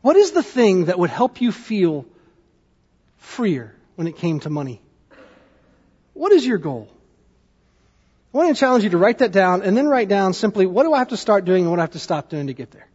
What 0.02 0.16
is 0.16 0.32
the 0.32 0.44
thing 0.44 0.86
that 0.86 0.98
would 0.98 1.10
help 1.10 1.40
you 1.40 1.52
feel 1.52 2.06
freer 3.18 3.76
when 3.96 4.08
it 4.08 4.18
came 4.18 4.40
to 4.42 4.50
money? 4.50 4.82
What 6.14 6.32
is 6.32 6.46
your 6.46 6.58
goal? 6.58 6.90
I 8.34 8.38
want 8.38 8.56
to 8.56 8.60
challenge 8.60 8.84
you 8.84 8.90
to 8.92 8.98
write 8.98 9.20
that 9.20 9.32
down 9.32 9.62
and 9.62 9.78
then 9.78 9.88
write 9.88 10.08
down 10.08 10.34
simply 10.34 10.66
what 10.66 10.84
do 10.84 10.94
I 10.94 11.00
have 11.00 11.10
to 11.10 11.18
start 11.18 11.46
doing 11.46 11.64
and 11.64 11.70
what 11.70 11.80
I 11.80 11.84
have 11.84 11.92
to 11.92 12.00
stop 12.00 12.30
doing 12.30 12.48
to 12.48 12.54
get 12.54 12.72
there. 12.72 12.88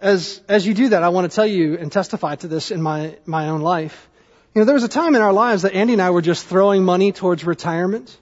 As, 0.00 0.40
as 0.48 0.66
you 0.66 0.74
do 0.74 0.88
that, 0.90 1.02
I 1.02 1.08
want 1.10 1.30
to 1.30 1.34
tell 1.34 1.46
you 1.46 1.78
and 1.78 1.90
testify 1.90 2.34
to 2.36 2.48
this 2.48 2.70
in 2.70 2.82
my, 2.82 3.16
my 3.24 3.48
own 3.48 3.60
life. 3.60 4.08
You 4.54 4.60
know, 4.60 4.64
there 4.66 4.74
was 4.74 4.84
a 4.84 4.88
time 4.88 5.14
in 5.14 5.22
our 5.22 5.32
lives 5.32 5.62
that 5.62 5.72
Andy 5.72 5.92
and 5.92 6.02
I 6.02 6.10
were 6.10 6.22
just 6.22 6.46
throwing 6.46 6.84
money 6.84 7.12
towards 7.12 7.44
retirement. 7.44 8.16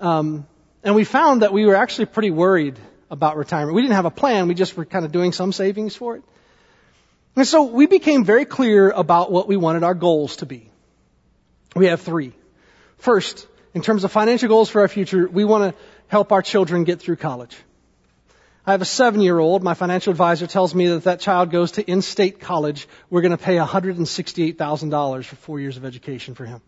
Um, 0.00 0.46
and 0.82 0.94
we 0.94 1.04
found 1.04 1.42
that 1.42 1.52
we 1.52 1.64
were 1.64 1.76
actually 1.76 2.06
pretty 2.06 2.30
worried 2.30 2.78
about 3.10 3.36
retirement. 3.36 3.74
We 3.74 3.82
didn't 3.82 3.94
have 3.94 4.04
a 4.04 4.10
plan, 4.10 4.48
we 4.48 4.54
just 4.54 4.76
were 4.76 4.84
kind 4.84 5.04
of 5.04 5.12
doing 5.12 5.32
some 5.32 5.52
savings 5.52 5.94
for 5.94 6.16
it. 6.16 6.22
And 7.36 7.46
so 7.46 7.64
we 7.64 7.86
became 7.86 8.24
very 8.24 8.46
clear 8.46 8.90
about 8.90 9.30
what 9.30 9.46
we 9.46 9.56
wanted 9.58 9.84
our 9.84 9.94
goals 9.94 10.36
to 10.36 10.46
be. 10.46 10.70
We 11.74 11.86
have 11.86 12.00
three. 12.00 12.32
First, 12.96 13.46
in 13.74 13.82
terms 13.82 14.04
of 14.04 14.10
financial 14.10 14.48
goals 14.48 14.70
for 14.70 14.80
our 14.80 14.88
future, 14.88 15.28
we 15.28 15.44
want 15.44 15.76
to 15.76 15.82
help 16.08 16.32
our 16.32 16.40
children 16.40 16.84
get 16.84 16.98
through 17.00 17.16
college. 17.16 17.54
I 18.64 18.72
have 18.72 18.80
a 18.80 18.86
seven 18.86 19.20
year 19.20 19.38
old. 19.38 19.62
My 19.62 19.74
financial 19.74 20.10
advisor 20.10 20.46
tells 20.46 20.74
me 20.74 20.88
that 20.88 20.96
if 20.96 21.04
that 21.04 21.20
child 21.20 21.50
goes 21.50 21.72
to 21.72 21.88
in-state 21.88 22.40
college, 22.40 22.88
we're 23.10 23.20
going 23.20 23.36
to 23.36 23.42
pay 23.42 23.56
$168,000 23.56 25.24
for 25.24 25.36
four 25.36 25.60
years 25.60 25.76
of 25.76 25.84
education 25.84 26.34
for 26.34 26.46
him. 26.46 26.62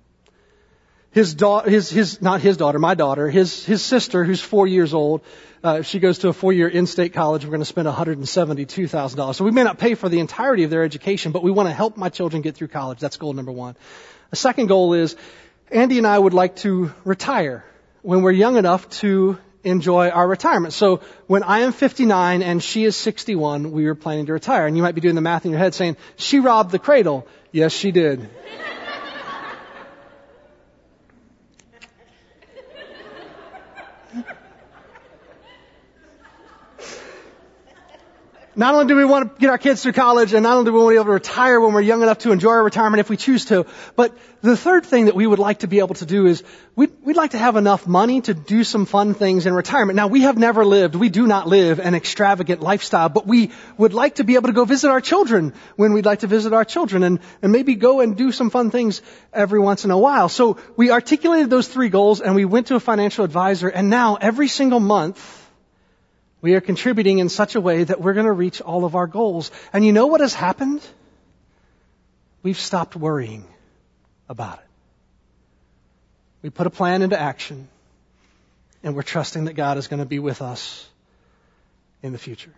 His 1.10 1.34
daughter, 1.34 1.70
his, 1.70 1.90
his, 1.90 2.20
not 2.20 2.40
his 2.40 2.56
daughter, 2.56 2.78
my 2.78 2.94
daughter, 2.94 3.28
his, 3.28 3.64
his 3.64 3.82
sister, 3.82 4.24
who's 4.24 4.40
four 4.40 4.66
years 4.66 4.92
old, 4.92 5.22
uh, 5.64 5.82
she 5.82 5.98
goes 5.98 6.18
to 6.18 6.28
a 6.28 6.32
four-year 6.32 6.68
in-state 6.68 7.12
college. 7.12 7.44
We're 7.44 7.50
going 7.50 7.60
to 7.60 7.64
spend 7.64 7.88
$172,000. 7.88 9.34
So 9.34 9.44
we 9.44 9.50
may 9.50 9.64
not 9.64 9.78
pay 9.78 9.94
for 9.94 10.08
the 10.08 10.20
entirety 10.20 10.64
of 10.64 10.70
their 10.70 10.84
education, 10.84 11.32
but 11.32 11.42
we 11.42 11.50
want 11.50 11.68
to 11.68 11.72
help 11.72 11.96
my 11.96 12.10
children 12.10 12.42
get 12.42 12.54
through 12.54 12.68
college. 12.68 13.00
That's 13.00 13.16
goal 13.16 13.32
number 13.32 13.50
one. 13.50 13.74
The 14.30 14.36
second 14.36 14.66
goal 14.66 14.94
is 14.94 15.16
Andy 15.70 15.98
and 15.98 16.06
I 16.06 16.18
would 16.18 16.34
like 16.34 16.56
to 16.56 16.92
retire 17.04 17.64
when 18.02 18.22
we're 18.22 18.30
young 18.30 18.56
enough 18.56 18.88
to 19.00 19.38
enjoy 19.64 20.10
our 20.10 20.26
retirement. 20.26 20.72
So 20.74 21.00
when 21.26 21.42
I 21.42 21.60
am 21.60 21.72
59 21.72 22.42
and 22.42 22.62
she 22.62 22.84
is 22.84 22.96
61, 22.96 23.72
we 23.72 23.86
are 23.86 23.94
planning 23.94 24.26
to 24.26 24.32
retire. 24.32 24.66
And 24.66 24.76
you 24.76 24.82
might 24.82 24.94
be 24.94 25.00
doing 25.00 25.16
the 25.16 25.20
math 25.20 25.44
in 25.44 25.50
your 25.50 25.58
head 25.58 25.74
saying, 25.74 25.96
she 26.16 26.38
robbed 26.38 26.70
the 26.70 26.78
cradle. 26.78 27.26
Yes, 27.50 27.72
she 27.72 27.90
did. 27.90 28.28
Not 38.58 38.74
only 38.74 38.86
do 38.88 38.96
we 38.96 39.04
want 39.04 39.36
to 39.36 39.40
get 39.40 39.50
our 39.50 39.56
kids 39.56 39.84
through 39.84 39.92
college 39.92 40.32
and 40.34 40.42
not 40.42 40.56
only 40.56 40.68
do 40.68 40.72
we 40.72 40.80
want 40.80 40.88
to 40.88 40.94
be 40.94 40.96
able 40.96 41.04
to 41.04 41.12
retire 41.12 41.60
when 41.60 41.74
we're 41.74 41.80
young 41.80 42.02
enough 42.02 42.18
to 42.18 42.32
enjoy 42.32 42.50
our 42.50 42.64
retirement 42.64 42.98
if 42.98 43.08
we 43.08 43.16
choose 43.16 43.44
to, 43.44 43.66
but 43.94 44.18
the 44.40 44.56
third 44.56 44.84
thing 44.84 45.04
that 45.04 45.14
we 45.14 45.28
would 45.28 45.38
like 45.38 45.60
to 45.60 45.68
be 45.68 45.78
able 45.78 45.94
to 45.94 46.04
do 46.04 46.26
is 46.26 46.42
we'd, 46.74 46.90
we'd 47.04 47.14
like 47.14 47.30
to 47.30 47.38
have 47.38 47.54
enough 47.54 47.86
money 47.86 48.20
to 48.22 48.34
do 48.34 48.64
some 48.64 48.84
fun 48.84 49.14
things 49.14 49.46
in 49.46 49.54
retirement. 49.54 49.94
Now 49.94 50.08
we 50.08 50.22
have 50.22 50.36
never 50.36 50.64
lived, 50.64 50.96
we 50.96 51.08
do 51.08 51.24
not 51.28 51.46
live 51.46 51.78
an 51.78 51.94
extravagant 51.94 52.60
lifestyle, 52.60 53.08
but 53.08 53.28
we 53.28 53.52
would 53.76 53.94
like 53.94 54.16
to 54.16 54.24
be 54.24 54.34
able 54.34 54.48
to 54.48 54.52
go 54.52 54.64
visit 54.64 54.90
our 54.90 55.00
children 55.00 55.54
when 55.76 55.92
we'd 55.92 56.04
like 56.04 56.20
to 56.20 56.26
visit 56.26 56.52
our 56.52 56.64
children 56.64 57.04
and, 57.04 57.20
and 57.42 57.52
maybe 57.52 57.76
go 57.76 58.00
and 58.00 58.16
do 58.16 58.32
some 58.32 58.50
fun 58.50 58.72
things 58.72 59.02
every 59.32 59.60
once 59.60 59.84
in 59.84 59.92
a 59.92 59.98
while. 59.98 60.28
So 60.28 60.56
we 60.76 60.90
articulated 60.90 61.48
those 61.48 61.68
three 61.68 61.90
goals 61.90 62.20
and 62.20 62.34
we 62.34 62.44
went 62.44 62.66
to 62.66 62.74
a 62.74 62.80
financial 62.80 63.24
advisor 63.24 63.68
and 63.68 63.88
now 63.88 64.16
every 64.16 64.48
single 64.48 64.80
month 64.80 65.37
we 66.40 66.54
are 66.54 66.60
contributing 66.60 67.18
in 67.18 67.28
such 67.28 67.54
a 67.54 67.60
way 67.60 67.84
that 67.84 68.00
we're 68.00 68.14
going 68.14 68.26
to 68.26 68.32
reach 68.32 68.60
all 68.60 68.84
of 68.84 68.94
our 68.94 69.06
goals. 69.06 69.50
And 69.72 69.84
you 69.84 69.92
know 69.92 70.06
what 70.06 70.20
has 70.20 70.34
happened? 70.34 70.82
We've 72.42 72.58
stopped 72.58 72.94
worrying 72.94 73.44
about 74.28 74.58
it. 74.58 74.64
We 76.42 76.50
put 76.50 76.68
a 76.68 76.70
plan 76.70 77.02
into 77.02 77.20
action, 77.20 77.68
and 78.84 78.94
we're 78.94 79.02
trusting 79.02 79.46
that 79.46 79.54
God 79.54 79.76
is 79.76 79.88
going 79.88 79.98
to 79.98 80.06
be 80.06 80.20
with 80.20 80.40
us 80.40 80.88
in 82.02 82.12
the 82.12 82.18
future. 82.18 82.52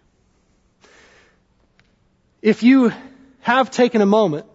If 2.42 2.62
you 2.62 2.92
have 3.40 3.70
taken 3.70 4.02
a 4.02 4.06
moment 4.06 4.46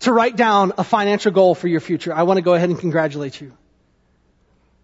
to 0.00 0.12
write 0.12 0.36
down 0.36 0.72
a 0.78 0.84
financial 0.84 1.32
goal 1.32 1.54
for 1.54 1.68
your 1.68 1.80
future, 1.80 2.14
I 2.14 2.22
want 2.22 2.38
to 2.38 2.42
go 2.42 2.54
ahead 2.54 2.70
and 2.70 2.78
congratulate 2.78 3.40
you 3.40 3.52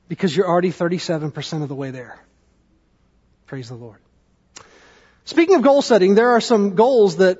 because 0.09 0.37
you're 0.37 0.49
already 0.49 0.71
37% 0.71 1.63
of 1.63 1.69
the 1.69 1.75
way 1.75 1.91
there. 1.91 2.19
Praise 3.53 3.69
the 3.69 3.75
Lord. 3.75 3.99
Speaking 5.27 5.57
of 5.57 5.61
goal 5.61 5.83
setting, 5.83 6.15
there 6.15 6.31
are 6.31 6.41
some 6.41 6.75
goals 6.75 7.17
that 7.19 7.37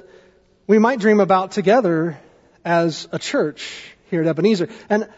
we 0.67 0.79
might 0.79 0.99
dream 0.99 1.21
about 1.21 1.53
together 1.53 2.19
as 2.67 3.09
a 3.13 3.19
church 3.19 3.95
here 4.11 4.21
at 4.21 4.27
Ebenezer. 4.27 4.69
And 4.91 5.09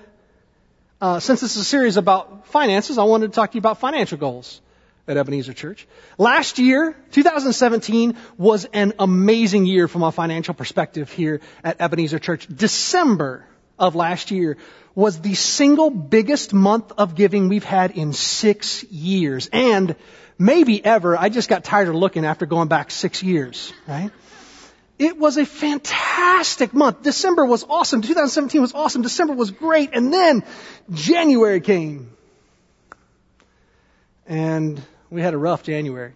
uh, 1.01 1.19
since 1.19 1.41
this 1.41 1.57
is 1.57 1.63
a 1.63 1.65
series 1.65 1.97
about 1.97 2.47
finances, 2.47 2.97
I 2.97 3.03
wanted 3.03 3.33
to 3.33 3.35
talk 3.35 3.51
to 3.51 3.55
you 3.57 3.59
about 3.59 3.81
financial 3.81 4.19
goals 4.19 4.61
at 5.09 5.17
Ebenezer 5.17 5.53
Church. 5.53 5.85
Last 6.17 6.61
year, 6.61 6.97
2017, 7.11 8.17
was 8.39 8.65
an 8.67 8.93
amazing 9.01 9.67
year 9.67 9.89
from 9.89 10.05
a 10.05 10.13
financial 10.13 10.55
perspective 10.55 11.11
here 11.11 11.41
at 11.65 11.81
Ebenezer 11.81 12.21
Church. 12.21 12.47
December 12.47 13.45
of 13.81 13.97
last 13.97 14.31
year 14.31 14.59
was 14.95 15.21
the 15.21 15.35
single 15.35 15.91
biggest 15.91 16.53
month 16.53 16.93
of 16.97 17.15
giving 17.15 17.49
we've 17.49 17.65
had 17.65 17.93
in 17.93 18.13
six 18.13 18.85
years. 18.85 19.49
And 19.53 19.97
maybe 20.39 20.85
ever. 20.85 21.17
I 21.17 21.29
just 21.29 21.49
got 21.49 21.65
tired 21.65 21.89
of 21.89 21.95
looking 21.95 22.25
after 22.25 22.47
going 22.47 22.69
back 22.69 22.91
six 22.91 23.23
years, 23.23 23.73
right? 23.87 24.11
It 24.99 25.19
was 25.19 25.37
a 25.37 25.47
fantastic 25.47 26.73
month. 26.73 27.03
December 27.03 27.45
was 27.45 27.65
awesome. 27.69 28.03
2017 28.03 28.61
was 28.61 28.75
awesome. 28.75 29.03
December 29.03 29.35
was 29.35 29.51
great. 29.51 29.91
And 29.93 30.13
then 30.13 30.45
January 30.93 31.61
came. 31.61 32.11
And 34.27 34.81
we 35.11 35.21
had 35.21 35.35
a 35.35 35.39
rough 35.39 35.65
January. 35.65 36.13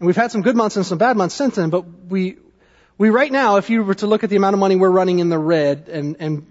And 0.00 0.06
we've 0.06 0.16
had 0.16 0.30
some 0.30 0.42
good 0.42 0.56
months 0.56 0.76
and 0.76 0.86
some 0.86 0.98
bad 0.98 1.16
months 1.16 1.34
since 1.34 1.56
then, 1.56 1.70
but 1.70 1.84
we, 2.08 2.38
we 2.96 3.10
right 3.10 3.30
now, 3.30 3.56
if 3.56 3.68
you 3.68 3.82
were 3.82 3.96
to 3.96 4.06
look 4.06 4.24
at 4.24 4.30
the 4.30 4.36
amount 4.36 4.54
of 4.54 4.60
money 4.60 4.76
we're 4.76 4.90
running 4.90 5.18
in 5.18 5.28
the 5.28 5.38
red 5.38 5.88
and, 5.88 6.16
and 6.20 6.46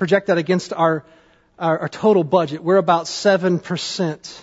project 0.00 0.26
that 0.26 0.38
against 0.38 0.72
our, 0.72 1.04
our, 1.58 1.78
our 1.80 1.88
total 1.88 2.24
budget, 2.24 2.64
we're 2.64 2.78
about 2.78 3.04
7% 3.04 4.42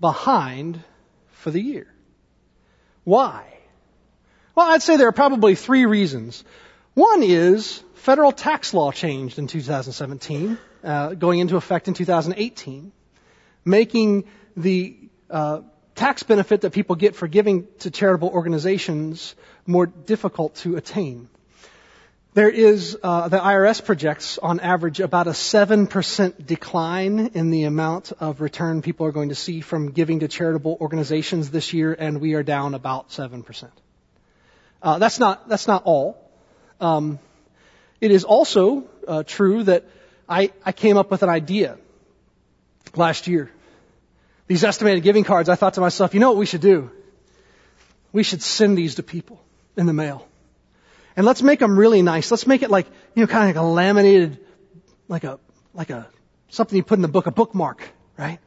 behind 0.00 0.80
for 1.32 1.50
the 1.50 1.60
year. 1.60 1.86
Why? 3.04 3.44
Well, 4.54 4.70
I'd 4.70 4.82
say 4.82 4.96
there 4.96 5.08
are 5.08 5.12
probably 5.12 5.54
three 5.54 5.84
reasons. 5.84 6.44
One 6.94 7.22
is 7.22 7.82
federal 7.94 8.32
tax 8.32 8.72
law 8.72 8.92
changed 8.92 9.38
in 9.38 9.48
2017, 9.48 10.58
uh, 10.84 11.14
going 11.14 11.40
into 11.40 11.56
effect 11.56 11.88
in 11.88 11.94
2018, 11.94 12.92
making 13.64 14.24
the 14.56 14.96
uh, 15.28 15.62
tax 15.96 16.22
benefit 16.22 16.60
that 16.60 16.72
people 16.72 16.96
get 16.96 17.16
for 17.16 17.26
giving 17.26 17.66
to 17.80 17.90
charitable 17.90 18.28
organizations 18.28 19.34
more 19.66 19.86
difficult 19.86 20.54
to 20.56 20.76
attain. 20.76 21.28
There 22.34 22.48
is, 22.48 22.96
uh, 23.02 23.28
the 23.28 23.36
IRS 23.36 23.84
projects 23.84 24.38
on 24.38 24.58
average 24.60 25.00
about 25.00 25.26
a 25.26 25.32
7% 25.32 26.46
decline 26.46 27.32
in 27.34 27.50
the 27.50 27.64
amount 27.64 28.12
of 28.20 28.40
return 28.40 28.80
people 28.80 29.04
are 29.04 29.12
going 29.12 29.28
to 29.28 29.34
see 29.34 29.60
from 29.60 29.90
giving 29.90 30.20
to 30.20 30.28
charitable 30.28 30.78
organizations 30.80 31.50
this 31.50 31.74
year, 31.74 31.92
and 31.92 32.22
we 32.22 32.32
are 32.32 32.42
down 32.42 32.72
about 32.72 33.10
7%. 33.10 33.68
Uh, 34.82 34.98
that's 34.98 35.18
not, 35.18 35.46
that's 35.46 35.68
not 35.68 35.82
all. 35.84 36.16
Um, 36.80 37.18
it 38.00 38.10
is 38.10 38.24
also 38.24 38.84
uh, 39.06 39.24
true 39.24 39.64
that 39.64 39.84
I, 40.26 40.52
I 40.64 40.72
came 40.72 40.96
up 40.96 41.10
with 41.10 41.22
an 41.22 41.28
idea 41.28 41.76
last 42.96 43.26
year. 43.26 43.50
These 44.46 44.64
estimated 44.64 45.02
giving 45.02 45.24
cards, 45.24 45.50
I 45.50 45.54
thought 45.54 45.74
to 45.74 45.82
myself, 45.82 46.14
you 46.14 46.20
know 46.20 46.30
what 46.30 46.38
we 46.38 46.46
should 46.46 46.62
do? 46.62 46.90
We 48.10 48.22
should 48.22 48.40
send 48.40 48.78
these 48.78 48.94
to 48.94 49.02
people 49.02 49.44
in 49.76 49.84
the 49.84 49.92
mail. 49.92 50.26
And 51.16 51.26
let's 51.26 51.42
make 51.42 51.58
them 51.58 51.78
really 51.78 52.02
nice. 52.02 52.30
Let's 52.30 52.46
make 52.46 52.62
it 52.62 52.70
like, 52.70 52.86
you 53.14 53.22
know, 53.22 53.26
kind 53.26 53.50
of 53.50 53.56
like 53.56 53.62
a 53.62 53.66
laminated, 53.66 54.38
like 55.08 55.24
a, 55.24 55.38
like 55.74 55.90
a, 55.90 56.08
something 56.48 56.76
you 56.76 56.82
put 56.82 56.98
in 56.98 57.02
the 57.02 57.08
book, 57.08 57.26
a 57.26 57.30
bookmark, 57.30 57.82
right? 58.18 58.38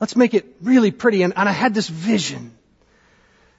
Let's 0.00 0.16
make 0.16 0.34
it 0.34 0.46
really 0.62 0.90
pretty. 0.90 1.22
And, 1.22 1.34
and 1.36 1.48
I 1.48 1.52
had 1.52 1.74
this 1.74 1.88
vision 1.88 2.52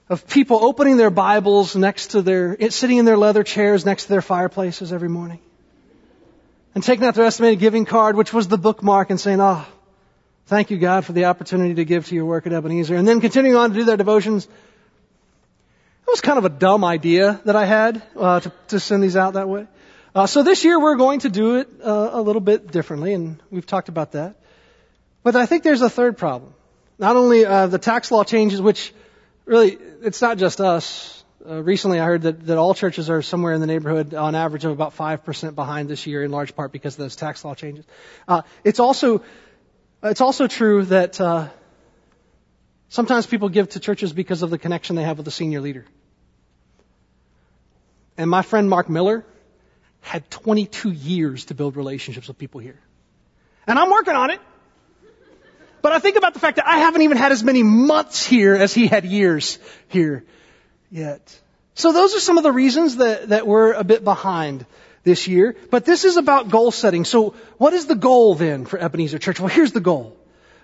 of 0.09 0.27
people 0.27 0.63
opening 0.63 0.97
their 0.97 1.11
Bibles 1.11 1.75
next 1.75 2.11
to 2.11 2.21
their, 2.21 2.57
sitting 2.71 2.97
in 2.97 3.05
their 3.05 3.17
leather 3.17 3.43
chairs 3.43 3.85
next 3.85 4.03
to 4.03 4.09
their 4.09 4.21
fireplaces 4.21 4.91
every 4.91 5.09
morning. 5.09 5.39
And 6.73 6.83
taking 6.83 7.05
out 7.05 7.15
their 7.15 7.25
estimated 7.25 7.59
giving 7.59 7.85
card, 7.85 8.15
which 8.15 8.31
was 8.33 8.47
the 8.47 8.57
bookmark, 8.57 9.09
and 9.09 9.19
saying, 9.19 9.41
oh, 9.41 9.65
thank 10.45 10.71
you 10.71 10.77
God 10.77 11.05
for 11.05 11.13
the 11.13 11.25
opportunity 11.25 11.75
to 11.75 11.85
give 11.85 12.07
to 12.07 12.15
your 12.15 12.25
work 12.25 12.47
at 12.47 12.53
Ebenezer. 12.53 12.95
And 12.95 13.07
then 13.07 13.21
continuing 13.21 13.55
on 13.55 13.71
to 13.71 13.75
do 13.75 13.83
their 13.83 13.97
devotions 13.97 14.47
it 16.09 16.13
was 16.13 16.21
kind 16.21 16.39
of 16.39 16.45
a 16.45 16.49
dumb 16.49 16.83
idea 16.83 17.39
that 17.45 17.55
I 17.55 17.65
had 17.65 18.01
uh, 18.17 18.39
to, 18.39 18.51
to 18.69 18.79
send 18.79 19.03
these 19.03 19.15
out 19.15 19.35
that 19.35 19.47
way. 19.47 19.67
Uh, 20.15 20.25
so 20.25 20.41
this 20.41 20.65
year 20.65 20.79
we're 20.79 20.95
going 20.95 21.19
to 21.19 21.29
do 21.29 21.57
it 21.57 21.69
uh, 21.83 22.09
a 22.13 22.21
little 22.21 22.41
bit 22.41 22.71
differently, 22.71 23.13
and 23.13 23.39
we've 23.51 23.67
talked 23.67 23.89
about 23.89 24.13
that. 24.13 24.35
But 25.21 25.35
I 25.35 25.45
think 25.45 25.61
there's 25.61 25.83
a 25.83 25.89
third 25.89 26.17
problem. 26.17 26.55
Not 26.97 27.15
only 27.15 27.45
uh, 27.45 27.67
the 27.67 27.77
tax 27.77 28.09
law 28.11 28.23
changes, 28.23 28.59
which 28.59 28.91
really 29.45 29.77
it's 30.01 30.19
not 30.19 30.39
just 30.39 30.59
us. 30.61 31.23
Uh, 31.47 31.61
recently, 31.61 31.99
I 31.99 32.05
heard 32.05 32.23
that, 32.23 32.47
that 32.47 32.57
all 32.57 32.73
churches 32.73 33.11
are 33.11 33.21
somewhere 33.21 33.53
in 33.53 33.61
the 33.61 33.67
neighborhood, 33.67 34.15
on 34.15 34.33
average, 34.33 34.65
of 34.65 34.71
about 34.71 34.93
five 34.93 35.23
percent 35.23 35.53
behind 35.53 35.89
this 35.89 36.07
year, 36.07 36.23
in 36.23 36.31
large 36.31 36.55
part 36.55 36.71
because 36.71 36.95
of 36.95 36.99
those 36.99 37.15
tax 37.15 37.45
law 37.45 37.53
changes. 37.53 37.85
Uh, 38.27 38.41
it's 38.63 38.79
also 38.79 39.21
it's 40.01 40.21
also 40.21 40.47
true 40.47 40.85
that 40.85 41.21
uh, 41.21 41.49
sometimes 42.87 43.27
people 43.27 43.49
give 43.49 43.69
to 43.69 43.79
churches 43.79 44.11
because 44.11 44.41
of 44.41 44.49
the 44.49 44.57
connection 44.57 44.95
they 44.95 45.03
have 45.03 45.17
with 45.17 45.25
the 45.25 45.31
senior 45.31 45.61
leader. 45.61 45.85
And 48.19 48.29
my 48.29 48.41
friend 48.41 48.69
Mark 48.69 48.89
Miller 48.89 49.25
had 50.01 50.29
22 50.29 50.91
years 50.91 51.45
to 51.45 51.55
build 51.55 51.77
relationships 51.77 52.27
with 52.27 52.37
people 52.37 52.59
here. 52.59 52.77
And 53.65 53.79
I'm 53.79 53.89
working 53.89 54.13
on 54.13 54.29
it. 54.29 54.41
But 55.81 55.93
I 55.93 55.99
think 55.99 56.17
about 56.17 56.33
the 56.33 56.41
fact 56.41 56.57
that 56.57 56.67
I 56.67 56.79
haven't 56.79 57.03
even 57.03 57.15
had 57.15 57.31
as 57.31 57.45
many 57.45 57.63
months 57.63 58.25
here 58.25 58.55
as 58.55 58.73
he 58.73 58.87
had 58.87 59.05
years 59.05 59.57
here 59.87 60.25
yet. 60.91 61.39
So 61.75 61.93
those 61.93 62.13
are 62.13 62.19
some 62.19 62.37
of 62.37 62.43
the 62.43 62.51
reasons 62.51 62.97
that, 62.97 63.29
that 63.29 63.47
we're 63.47 63.71
a 63.71 63.85
bit 63.85 64.03
behind 64.03 64.65
this 65.05 65.29
year. 65.29 65.55
But 65.71 65.85
this 65.85 66.03
is 66.03 66.17
about 66.17 66.49
goal 66.49 66.71
setting. 66.71 67.05
So 67.05 67.35
what 67.57 67.71
is 67.71 67.85
the 67.85 67.95
goal 67.95 68.35
then 68.35 68.65
for 68.65 68.77
Ebenezer 68.77 69.19
Church? 69.19 69.39
Well, 69.39 69.47
here's 69.47 69.71
the 69.71 69.79
goal. 69.79 70.17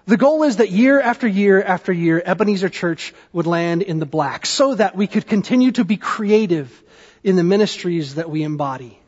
The 0.07 0.17
goal 0.17 0.43
is 0.43 0.57
that 0.57 0.71
year 0.71 0.99
after 0.99 1.25
year 1.25 1.63
after 1.63 1.93
year, 1.93 2.21
Ebenezer 2.23 2.67
Church 2.67 3.13
would 3.31 3.47
land 3.47 3.81
in 3.81 3.99
the 3.99 4.05
black 4.05 4.45
so 4.45 4.75
that 4.75 4.97
we 4.97 5.07
could 5.07 5.25
continue 5.25 5.71
to 5.71 5.85
be 5.85 5.95
creative 5.95 6.83
in 7.25 7.35
the 7.35 7.43
ministries 7.43 8.15
that 8.15 8.29
we 8.29 8.43
embody. 8.43 8.99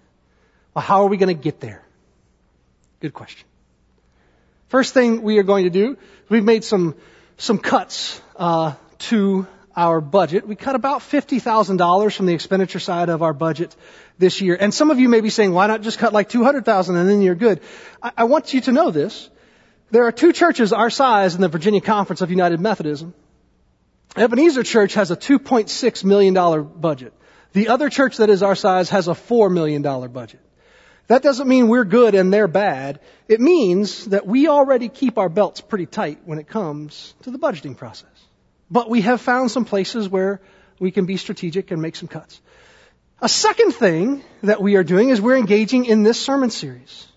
Well, 0.74 0.84
how 0.84 1.04
are 1.04 1.08
we 1.08 1.18
going 1.18 1.36
to 1.38 1.42
get 1.42 1.60
there? 1.60 1.84
Good 3.00 3.14
question. 3.14 3.48
First 4.70 4.96
thing 4.96 5.22
we 5.22 5.38
are 5.38 5.44
going 5.44 5.66
to 5.66 5.70
do, 5.70 5.98
we've 6.28 6.44
made 6.44 6.64
some 6.64 6.96
some 7.38 7.60
cuts 7.60 8.20
uh, 8.36 8.74
to 9.10 9.46
our 9.76 10.02
budget. 10.02 10.48
We 10.48 10.56
cut 10.56 10.74
about 10.74 11.02
$50,000 11.02 12.16
from 12.16 12.26
the 12.26 12.34
expenditure 12.34 12.80
side 12.80 13.10
of 13.10 13.22
our 13.22 13.34
budget 13.34 13.76
this 14.18 14.42
year. 14.42 14.58
And 14.60 14.74
some 14.74 14.90
of 14.90 15.00
you 15.00 15.08
may 15.08 15.22
be 15.22 15.30
saying, 15.30 15.54
why 15.54 15.68
not 15.68 15.84
just 15.84 16.00
cut 16.00 16.14
like 16.14 16.30
200,000 16.30 16.96
and 16.96 17.08
then 17.08 17.22
you're 17.22 17.36
good? 17.36 17.62
I, 18.02 18.12
I 18.18 18.24
want 18.24 18.56
you 18.56 18.62
to 18.62 18.72
know 18.72 18.90
this. 18.90 19.30
There 19.92 20.08
are 20.08 20.12
two 20.12 20.34
churches 20.34 20.74
our 20.74 20.90
size 20.90 21.36
in 21.36 21.42
the 21.42 21.48
Virginia 21.48 21.82
Conference 21.82 22.22
of 22.22 22.32
United 22.32 22.60
Methodism. 22.60 23.14
Ebenezer 24.16 24.64
Church 24.64 24.96
has 24.96 25.12
a 25.12 25.16
$2.6 25.16 26.04
million 26.04 26.64
budget. 26.64 27.14
The 27.58 27.70
other 27.70 27.90
church 27.90 28.18
that 28.18 28.30
is 28.30 28.44
our 28.44 28.54
size 28.54 28.92
has 28.92 29.08
a 29.08 29.14
$4 29.14 29.52
million 29.52 29.82
budget. 29.82 30.42
That 31.08 31.24
doesn't 31.24 31.48
mean 31.48 31.70
we're 31.70 31.86
good 31.86 32.14
and 32.14 32.32
they're 32.32 32.48
bad. 32.48 33.00
It 33.28 33.42
means 33.42 34.06
that 34.10 34.28
we 34.28 34.48
already 34.48 34.90
keep 34.90 35.18
our 35.18 35.28
belts 35.28 35.60
pretty 35.60 35.88
tight 35.88 36.20
when 36.26 36.38
it 36.38 36.48
comes 36.48 37.16
to 37.24 37.32
the 37.32 37.40
budgeting 37.40 37.76
process. 37.76 38.12
But 38.70 38.92
we 38.92 39.02
have 39.02 39.22
found 39.22 39.50
some 39.50 39.66
places 39.66 40.08
where 40.08 40.40
we 40.80 40.92
can 40.92 41.08
be 41.08 41.18
strategic 41.18 41.72
and 41.72 41.82
make 41.82 41.96
some 41.96 42.08
cuts. 42.08 42.40
A 43.24 43.30
second 43.30 43.72
thing 43.72 44.24
that 44.44 44.62
we 44.62 44.76
are 44.76 44.84
doing 44.84 45.10
is 45.10 45.20
we're 45.20 45.36
engaging 45.36 45.86
in 45.86 46.04
this 46.04 46.22
sermon 46.22 46.52
series. 46.52 47.08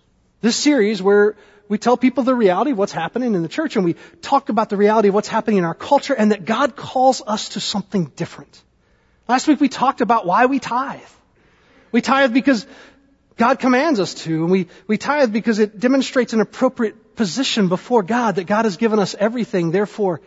This 0.40 0.57
series 0.57 1.03
where 1.03 1.37
we 1.68 1.76
tell 1.76 1.98
people 1.98 2.24
the 2.24 2.35
reality 2.35 2.70
of 2.70 2.79
what's 2.79 2.92
happening 2.92 3.35
in 3.35 3.42
the 3.42 3.48
church 3.48 3.76
and 3.76 3.85
we 3.85 3.96
talk 4.22 4.48
about 4.48 4.70
the 4.70 4.79
reality 4.79 5.09
of 5.09 5.14
what's 5.14 5.29
happening 5.29 5.59
in 5.59 5.64
our 5.64 5.74
culture 5.74 6.14
and 6.14 6.33
that 6.33 6.46
God 6.46 6.76
calls 6.76 7.20
us 7.26 7.50
to 7.50 7.61
something 7.61 8.07
different. 8.16 8.62
Last 9.28 9.46
week 9.46 9.61
we 9.61 9.68
talked 9.68 10.00
about 10.00 10.26
why 10.26 10.46
we 10.46 10.59
tithe. 10.59 11.00
We 11.92 12.00
tithe 12.00 12.33
because 12.33 12.66
God 13.37 13.59
commands 13.59 14.00
us 14.00 14.14
to, 14.14 14.42
and 14.42 14.50
we, 14.50 14.68
we 14.87 14.98
tithe 14.98 15.33
because 15.33 15.59
it 15.59 15.78
demonstrates 15.78 16.33
an 16.33 16.40
appropriate 16.40 17.16
position 17.16 17.68
before 17.68 18.02
God, 18.02 18.37
that 18.37 18.44
God 18.44 18.64
has 18.64 18.76
given 18.76 18.98
us 18.98 19.14
everything, 19.18 19.70
therefore 19.70 20.20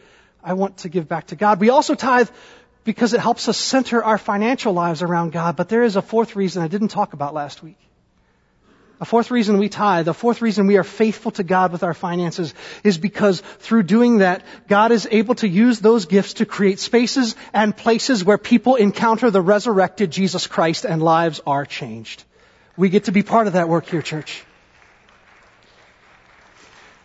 I 0.44 0.54
want 0.54 0.78
to 0.80 0.90
give 0.90 1.08
back 1.08 1.28
to 1.28 1.36
God. 1.36 1.60
We 1.60 1.70
also 1.70 1.96
tithe 1.96 2.30
because 2.84 3.14
it 3.14 3.20
helps 3.20 3.48
us 3.48 3.58
center 3.58 4.04
our 4.04 4.18
financial 4.18 4.74
lives 4.74 5.02
around 5.02 5.32
God. 5.32 5.56
But 5.56 5.70
there 5.70 5.84
is 5.84 5.96
a 5.96 6.02
fourth 6.02 6.36
reason 6.36 6.62
I 6.64 6.68
didn't 6.68 6.90
talk 6.90 7.14
about 7.14 7.34
last 7.34 7.64
week. 7.64 7.78
A 9.02 9.06
fourth 9.06 9.32
reason 9.32 9.58
we 9.58 9.70
tithe, 9.70 10.06
the 10.06 10.14
fourth 10.14 10.42
reason 10.42 10.68
we 10.68 10.78
are 10.78 10.84
faithful 10.84 11.32
to 11.32 11.44
God 11.44 11.72
with 11.72 11.84
our 11.84 11.94
finances 11.94 12.54
is 12.84 12.98
because 12.98 13.42
through 13.60 13.84
doing 13.84 14.20
that, 14.20 14.46
God 14.68 14.92
is 14.92 15.08
able 15.12 15.36
to 15.36 15.48
use 15.48 15.80
those 15.80 16.06
gifts 16.06 16.36
to 16.36 16.46
create 16.46 16.80
spaces 16.80 17.36
and 17.54 17.76
places 17.76 18.24
where 18.24 18.38
people 18.38 18.76
encounter 18.76 19.30
the 19.30 19.42
resurrected 19.42 20.12
Jesus 20.12 20.48
Christ 20.48 20.86
and 20.86 21.02
lives 21.02 21.42
are 21.46 21.66
changed. 21.66 22.24
We 22.78 22.90
get 22.90 23.06
to 23.06 23.12
be 23.12 23.24
part 23.24 23.48
of 23.48 23.54
that 23.54 23.68
work 23.68 23.88
here, 23.88 24.02
church. 24.02 24.44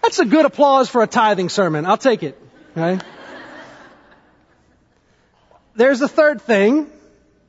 That's 0.03 0.19
a 0.19 0.25
good 0.25 0.45
applause 0.45 0.89
for 0.89 1.03
a 1.03 1.07
tithing 1.07 1.49
sermon. 1.49 1.85
I'll 1.85 1.99
take 1.99 2.23
it. 2.23 2.41
Right? 2.75 3.03
there's 5.75 6.01
a 6.01 6.09
third 6.09 6.43
thing 6.43 6.91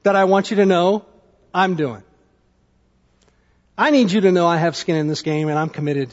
that 0.04 0.16
I 0.16 0.26
want 0.26 0.50
you 0.50 0.58
to 0.58 0.66
know 0.66 1.06
I'm 1.54 1.76
doing. 1.76 2.04
I 3.80 3.92
need 3.92 4.12
you 4.12 4.20
to 4.20 4.32
know 4.34 4.46
I 4.46 4.58
have 4.58 4.76
skin 4.76 4.98
in 4.98 5.08
this 5.08 5.22
game 5.22 5.48
and 5.48 5.58
I'm 5.58 5.70
committed. 5.70 6.10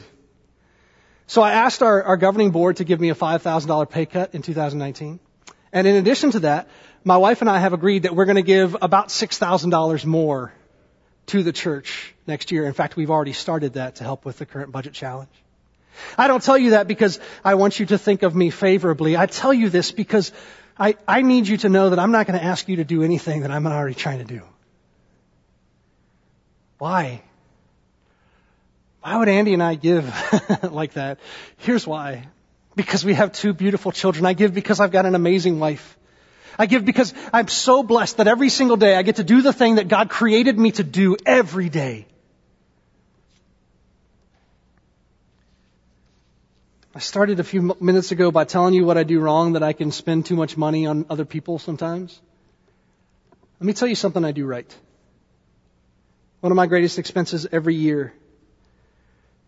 So 1.27 1.41
I 1.41 1.51
asked 1.51 1.83
our, 1.83 2.01
our 2.01 2.15
governing 2.15 2.51
board 2.51 2.77
to 2.77 2.85
give 2.85 3.01
me 3.01 3.09
a 3.09 3.15
$5,000 3.15 3.89
pay 3.89 4.05
cut 4.05 4.33
in 4.33 4.41
2019. 4.41 5.19
And 5.73 5.85
in 5.85 5.95
addition 5.95 6.31
to 6.31 6.39
that, 6.39 6.69
my 7.03 7.17
wife 7.17 7.41
and 7.41 7.49
I 7.49 7.59
have 7.59 7.73
agreed 7.73 8.03
that 8.03 8.15
we're 8.15 8.23
going 8.23 8.37
to 8.37 8.41
give 8.41 8.77
about 8.81 9.09
$6,000 9.09 10.05
more 10.05 10.53
to 11.25 11.43
the 11.43 11.51
church 11.51 12.15
next 12.25 12.53
year. 12.53 12.65
In 12.65 12.71
fact, 12.71 12.95
we've 12.95 13.11
already 13.11 13.33
started 13.33 13.73
that 13.73 13.95
to 13.95 14.05
help 14.05 14.23
with 14.23 14.37
the 14.37 14.45
current 14.45 14.71
budget 14.71 14.93
challenge. 14.93 15.33
I 16.17 16.29
don't 16.29 16.41
tell 16.41 16.57
you 16.57 16.69
that 16.69 16.87
because 16.87 17.19
I 17.43 17.55
want 17.55 17.81
you 17.81 17.85
to 17.87 17.97
think 17.97 18.23
of 18.23 18.33
me 18.33 18.49
favorably. 18.49 19.17
I 19.17 19.25
tell 19.25 19.53
you 19.53 19.69
this 19.69 19.91
because 19.91 20.31
I, 20.79 20.95
I 21.05 21.21
need 21.21 21.49
you 21.49 21.57
to 21.57 21.67
know 21.67 21.89
that 21.89 21.99
I'm 21.99 22.13
not 22.13 22.27
going 22.27 22.39
to 22.39 22.45
ask 22.45 22.69
you 22.69 22.77
to 22.77 22.85
do 22.85 23.03
anything 23.03 23.41
that 23.41 23.51
I'm 23.51 23.63
not 23.63 23.73
already 23.73 23.95
trying 23.95 24.19
to 24.19 24.23
do. 24.23 24.41
Why? 26.77 27.23
Why 29.07 29.15
would 29.15 29.29
Andy 29.29 29.53
and 29.53 29.63
I 29.63 29.75
give 29.75 30.05
like 30.69 30.95
that? 30.95 31.19
Here's 31.59 31.87
why. 31.87 32.27
Because 32.75 33.05
we 33.05 33.13
have 33.13 33.31
two 33.31 33.53
beautiful 33.53 33.93
children. 33.93 34.25
I 34.25 34.33
give 34.33 34.53
because 34.53 34.81
I've 34.81 34.91
got 34.91 35.05
an 35.05 35.15
amazing 35.15 35.59
wife. 35.59 35.97
I 36.59 36.65
give 36.65 36.83
because 36.83 37.13
I'm 37.31 37.47
so 37.47 37.83
blessed 37.83 38.17
that 38.17 38.27
every 38.27 38.49
single 38.49 38.75
day 38.75 38.97
I 38.97 39.03
get 39.03 39.15
to 39.15 39.23
do 39.23 39.41
the 39.41 39.53
thing 39.53 39.75
that 39.75 39.87
God 39.87 40.09
created 40.09 40.59
me 40.59 40.71
to 40.71 40.83
do 40.83 41.15
every 41.25 41.69
day. 41.69 42.05
I 46.93 46.99
started 46.99 47.39
a 47.39 47.45
few 47.45 47.77
minutes 47.79 48.11
ago 48.11 48.29
by 48.29 48.43
telling 48.43 48.73
you 48.73 48.85
what 48.85 48.97
I 48.97 49.03
do 49.03 49.21
wrong, 49.21 49.53
that 49.53 49.63
I 49.63 49.71
can 49.71 49.93
spend 49.93 50.25
too 50.25 50.35
much 50.35 50.57
money 50.57 50.85
on 50.85 51.05
other 51.09 51.23
people 51.23 51.59
sometimes. 51.59 52.19
Let 53.61 53.67
me 53.67 53.71
tell 53.71 53.87
you 53.87 53.95
something 53.95 54.25
I 54.25 54.33
do 54.33 54.45
right. 54.45 54.77
One 56.41 56.51
of 56.51 56.57
my 56.57 56.67
greatest 56.67 56.99
expenses 56.99 57.47
every 57.49 57.75
year 57.75 58.13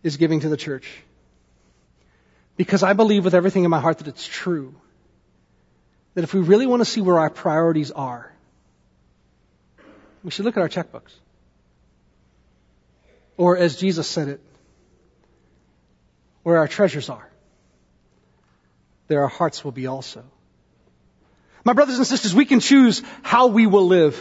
is 0.02 0.16
giving 0.16 0.40
to 0.40 0.48
the 0.48 0.56
church. 0.56 0.90
Because 2.56 2.82
I 2.82 2.92
believe 2.92 3.24
with 3.24 3.34
everything 3.34 3.64
in 3.64 3.70
my 3.70 3.80
heart 3.80 3.98
that 3.98 4.08
it's 4.08 4.26
true. 4.26 4.74
That 6.14 6.24
if 6.24 6.34
we 6.34 6.40
really 6.40 6.66
want 6.66 6.80
to 6.80 6.84
see 6.84 7.00
where 7.00 7.18
our 7.18 7.30
priorities 7.30 7.90
are, 7.90 8.32
we 10.22 10.30
should 10.30 10.44
look 10.44 10.56
at 10.56 10.60
our 10.60 10.68
checkbooks. 10.68 11.12
Or 13.36 13.56
as 13.56 13.76
Jesus 13.76 14.06
said 14.06 14.28
it, 14.28 14.40
where 16.42 16.58
our 16.58 16.68
treasures 16.68 17.08
are 17.08 17.30
there 19.10 19.22
our 19.22 19.28
hearts 19.28 19.64
will 19.64 19.72
be 19.72 19.88
also. 19.88 20.22
My 21.64 21.72
brothers 21.72 21.98
and 21.98 22.06
sisters, 22.06 22.32
we 22.32 22.44
can 22.44 22.60
choose 22.60 23.02
how 23.22 23.48
we 23.48 23.66
will 23.66 23.86
live. 23.88 24.16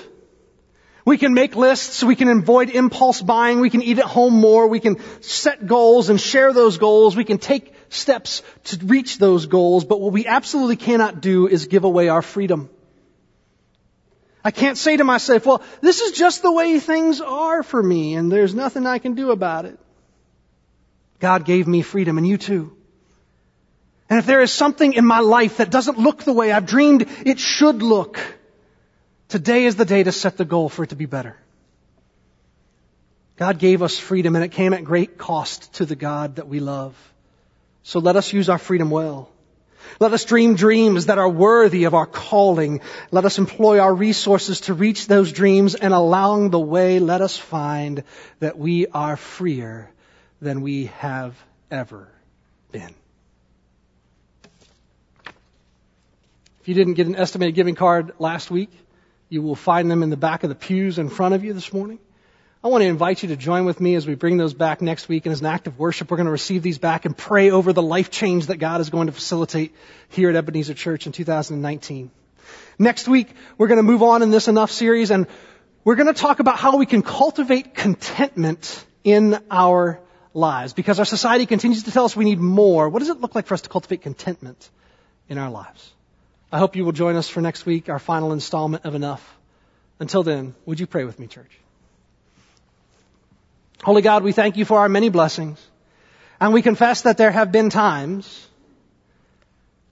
We 1.10 1.18
can 1.18 1.34
make 1.34 1.56
lists, 1.56 2.04
we 2.04 2.16
can 2.16 2.30
avoid 2.30 2.70
impulse 2.70 3.20
buying, 3.20 3.62
we 3.62 3.72
can 3.72 3.82
eat 3.82 3.98
at 3.98 4.06
home 4.06 4.36
more, 4.36 4.68
we 4.68 4.80
can 4.80 4.98
set 5.24 5.66
goals 5.66 6.12
and 6.12 6.22
share 6.22 6.54
those 6.54 6.78
goals, 6.78 7.16
we 7.16 7.24
can 7.24 7.40
take 7.40 7.74
steps 7.90 8.44
to 8.66 8.78
reach 8.86 9.18
those 9.18 9.48
goals, 9.48 9.86
but 9.86 10.00
what 10.00 10.14
we 10.14 10.28
absolutely 10.28 10.76
cannot 10.76 11.20
do 11.20 11.48
is 11.48 11.66
give 11.66 11.84
away 11.84 12.10
our 12.10 12.22
freedom. 12.22 12.70
I 14.46 14.52
can't 14.52 14.78
say 14.78 14.98
to 14.98 15.04
myself, 15.04 15.48
well, 15.48 15.64
this 15.82 16.00
is 16.00 16.12
just 16.12 16.44
the 16.44 16.52
way 16.52 16.80
things 16.80 17.22
are 17.22 17.64
for 17.64 17.82
me 17.82 18.14
and 18.14 18.32
there's 18.32 18.54
nothing 18.54 18.86
I 18.86 19.00
can 19.00 19.16
do 19.16 19.32
about 19.32 19.66
it. 19.66 19.80
God 21.20 21.44
gave 21.44 21.68
me 21.68 21.82
freedom 21.82 22.20
and 22.20 22.28
you 22.28 22.38
too. 22.38 22.78
And 24.12 24.20
if 24.20 24.28
there 24.28 24.42
is 24.42 24.52
something 24.52 24.94
in 24.94 25.06
my 25.06 25.22
life 25.22 25.58
that 25.58 25.72
doesn't 25.72 25.98
look 25.98 26.24
the 26.24 26.34
way 26.34 26.52
I've 26.52 26.68
dreamed 26.68 27.08
it 27.26 27.40
should 27.40 27.82
look, 27.82 28.20
today 29.30 29.66
is 29.66 29.76
the 29.76 29.86
day 29.86 30.04
to 30.04 30.12
set 30.12 30.38
the 30.38 30.46
goal 30.46 30.68
for 30.68 30.84
it 30.84 30.90
to 30.90 30.96
be 30.96 31.06
better. 31.06 31.38
God 33.38 33.58
gave 33.58 33.82
us 33.82 33.98
freedom 33.98 34.36
and 34.36 34.44
it 34.44 34.52
came 34.52 34.74
at 34.74 34.84
great 34.84 35.18
cost 35.18 35.74
to 35.76 35.86
the 35.86 35.96
God 35.96 36.36
that 36.36 36.50
we 36.50 36.60
love. 36.60 36.94
So 37.84 38.00
let 38.00 38.18
us 38.18 38.34
use 38.34 38.50
our 38.50 38.58
freedom 38.58 38.90
well. 38.90 39.32
Let 40.00 40.14
us 40.14 40.26
dream 40.26 40.56
dreams 40.56 41.06
that 41.06 41.18
are 41.18 41.30
worthy 41.30 41.86
of 41.86 41.94
our 41.94 42.06
calling. 42.06 42.82
Let 43.12 43.24
us 43.24 43.38
employ 43.38 43.80
our 43.80 43.94
resources 43.94 44.62
to 44.62 44.74
reach 44.74 45.08
those 45.08 45.32
dreams 45.32 45.74
and 45.74 45.94
along 45.94 46.50
the 46.50 46.60
way 46.60 47.00
let 47.00 47.22
us 47.22 47.38
find 47.38 48.04
that 48.40 48.58
we 48.58 48.88
are 48.88 49.16
freer 49.16 49.90
than 50.42 50.62
we 50.62 50.88
have 50.98 51.42
ever 51.72 52.10
been. 52.72 52.94
If 56.62 56.68
you 56.68 56.74
didn't 56.74 56.96
get 56.96 57.08
an 57.08 57.16
estimated 57.16 57.56
giving 57.56 57.76
card 57.76 58.12
last 58.20 58.52
week, 58.52 58.70
you 59.30 59.42
will 59.42 59.56
find 59.56 59.90
them 59.90 60.04
in 60.04 60.10
the 60.10 60.18
back 60.18 60.44
of 60.44 60.50
the 60.50 60.56
pews 60.56 60.98
in 61.00 61.10
front 61.10 61.36
of 61.36 61.44
you 61.44 61.54
this 61.54 61.72
morning. 61.72 62.00
I 62.62 62.68
want 62.68 62.82
to 62.82 62.88
invite 62.88 63.24
you 63.24 63.30
to 63.30 63.38
join 63.38 63.64
with 63.64 63.80
me 63.80 63.96
as 63.96 64.06
we 64.06 64.16
bring 64.16 64.36
those 64.36 64.54
back 64.54 64.82
next 64.82 65.08
week. 65.08 65.26
And 65.26 65.32
as 65.32 65.40
an 65.40 65.46
act 65.46 65.68
of 65.68 65.80
worship, 65.80 66.12
we're 66.12 66.18
going 66.18 66.26
to 66.26 66.32
receive 66.32 66.62
these 66.62 66.78
back 66.78 67.06
and 67.06 67.16
pray 67.16 67.52
over 67.52 67.72
the 67.72 67.82
life 67.82 68.12
change 68.12 68.48
that 68.48 68.58
God 68.58 68.82
is 68.82 68.90
going 68.90 69.08
to 69.08 69.14
facilitate 69.14 69.74
here 70.10 70.30
at 70.30 70.36
Ebenezer 70.36 70.74
Church 70.74 71.06
in 71.06 71.14
2019. 71.14 72.12
Next 72.78 73.08
week, 73.08 73.30
we're 73.58 73.68
going 73.68 73.78
to 73.78 73.84
move 73.84 74.04
on 74.04 74.24
in 74.24 74.30
this 74.30 74.50
Enough 74.50 74.72
series 74.72 75.10
and 75.10 75.28
we're 75.86 75.96
going 75.96 76.14
to 76.14 76.20
talk 76.20 76.40
about 76.40 76.58
how 76.58 76.76
we 76.78 76.86
can 76.86 77.02
cultivate 77.02 77.76
contentment 77.76 78.86
in 79.04 79.40
our 79.50 80.02
lives. 80.34 80.74
Because 80.74 81.00
our 81.00 81.06
society 81.06 81.46
continues 81.46 81.84
to 81.84 81.92
tell 81.92 82.04
us 82.04 82.16
we 82.16 82.26
need 82.26 82.40
more. 82.40 82.90
What 82.90 83.00
does 83.00 83.10
it 83.10 83.22
look 83.22 83.36
like 83.36 83.46
for 83.46 83.54
us 83.54 83.62
to 83.62 83.70
cultivate 83.70 84.02
contentment 84.02 84.70
in 85.30 85.38
our 85.38 85.50
lives? 85.50 85.94
I 86.52 86.58
hope 86.58 86.76
you 86.76 86.84
will 86.84 86.92
join 86.92 87.16
us 87.16 87.30
for 87.30 87.42
next 87.42 87.66
week, 87.66 87.90
our 87.90 88.00
final 88.00 88.34
installment 88.34 88.86
of 88.86 88.96
Enough. 88.96 89.38
Until 90.00 90.24
then, 90.24 90.56
would 90.66 90.80
you 90.80 90.88
pray 90.88 91.04
with 91.04 91.20
me, 91.20 91.28
church? 91.28 91.52
Holy 93.84 94.02
God, 94.02 94.24
we 94.24 94.32
thank 94.32 94.58
you 94.58 94.66
for 94.66 94.80
our 94.80 94.90
many 94.90 95.10
blessings. 95.10 95.60
And 96.42 96.54
we 96.54 96.62
confess 96.62 97.04
that 97.04 97.18
there 97.18 97.32
have 97.32 97.52
been 97.52 97.70
times 97.70 98.48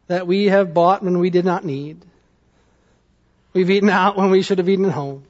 that 0.07 0.25
we 0.25 0.45
have 0.45 0.73
bought 0.73 1.03
when 1.03 1.19
we 1.19 1.29
did 1.29 1.45
not 1.45 1.63
need. 1.63 2.03
We've 3.53 3.69
eaten 3.69 3.89
out 3.89 4.17
when 4.17 4.29
we 4.31 4.41
should 4.41 4.57
have 4.57 4.69
eaten 4.69 4.85
at 4.85 4.91
home. 4.91 5.23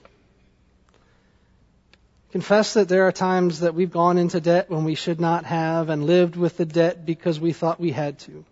confess 2.32 2.76
that 2.76 2.88
there 2.88 3.08
are 3.08 3.12
times 3.12 3.62
that 3.62 3.74
we've 3.74 3.92
gone 3.92 4.18
into 4.18 4.40
debt 4.40 4.70
when 4.70 4.84
we 4.84 4.94
should 4.96 5.20
not 5.20 5.46
have 5.46 5.90
and 5.90 6.06
lived 6.06 6.36
with 6.36 6.56
the 6.58 6.66
debt 6.66 7.06
because 7.06 7.40
we 7.40 7.52
thought 7.52 7.80
we 7.80 7.92
had 7.92 8.20
to. 8.20 8.46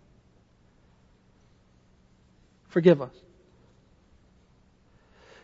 Forgive 2.76 3.00
us. 3.00 3.14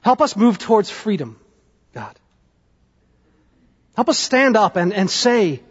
Help 0.03 0.21
us 0.21 0.37
move 0.37 0.59
towards 0.59 0.91
freedom, 0.91 1.41
God. 1.95 2.15
Help 3.97 4.11
us 4.11 4.19
stand 4.19 4.55
up 4.55 4.77
and, 4.77 4.93
and 4.93 5.09
say, 5.09 5.63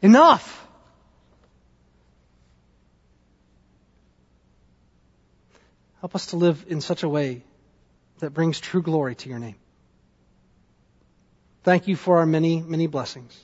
enough. 0.00 0.64
Help 5.98 6.14
us 6.14 6.26
to 6.26 6.36
live 6.36 6.64
in 6.68 6.80
such 6.80 7.02
a 7.02 7.08
way 7.08 7.42
that 8.20 8.30
brings 8.30 8.60
true 8.60 8.80
glory 8.80 9.16
to 9.16 9.28
your 9.28 9.40
name. 9.40 9.56
Thank 11.64 11.88
you 11.88 11.96
for 11.96 12.18
our 12.18 12.26
many, 12.26 12.60
many 12.60 12.86
blessings. 12.86 13.36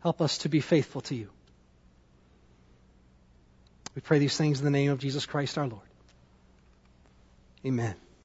Help 0.00 0.22
us 0.22 0.38
to 0.38 0.48
be 0.48 0.60
faithful 0.60 1.02
to 1.02 1.14
you. 1.14 1.28
We 3.94 4.00
pray 4.00 4.18
these 4.18 4.38
things 4.38 4.58
in 4.58 4.64
the 4.64 4.70
name 4.70 4.90
of 4.90 5.00
Jesus 5.00 5.26
Christ 5.26 5.58
our 5.58 5.66
Lord. 5.66 5.82
Amen. 7.66 8.07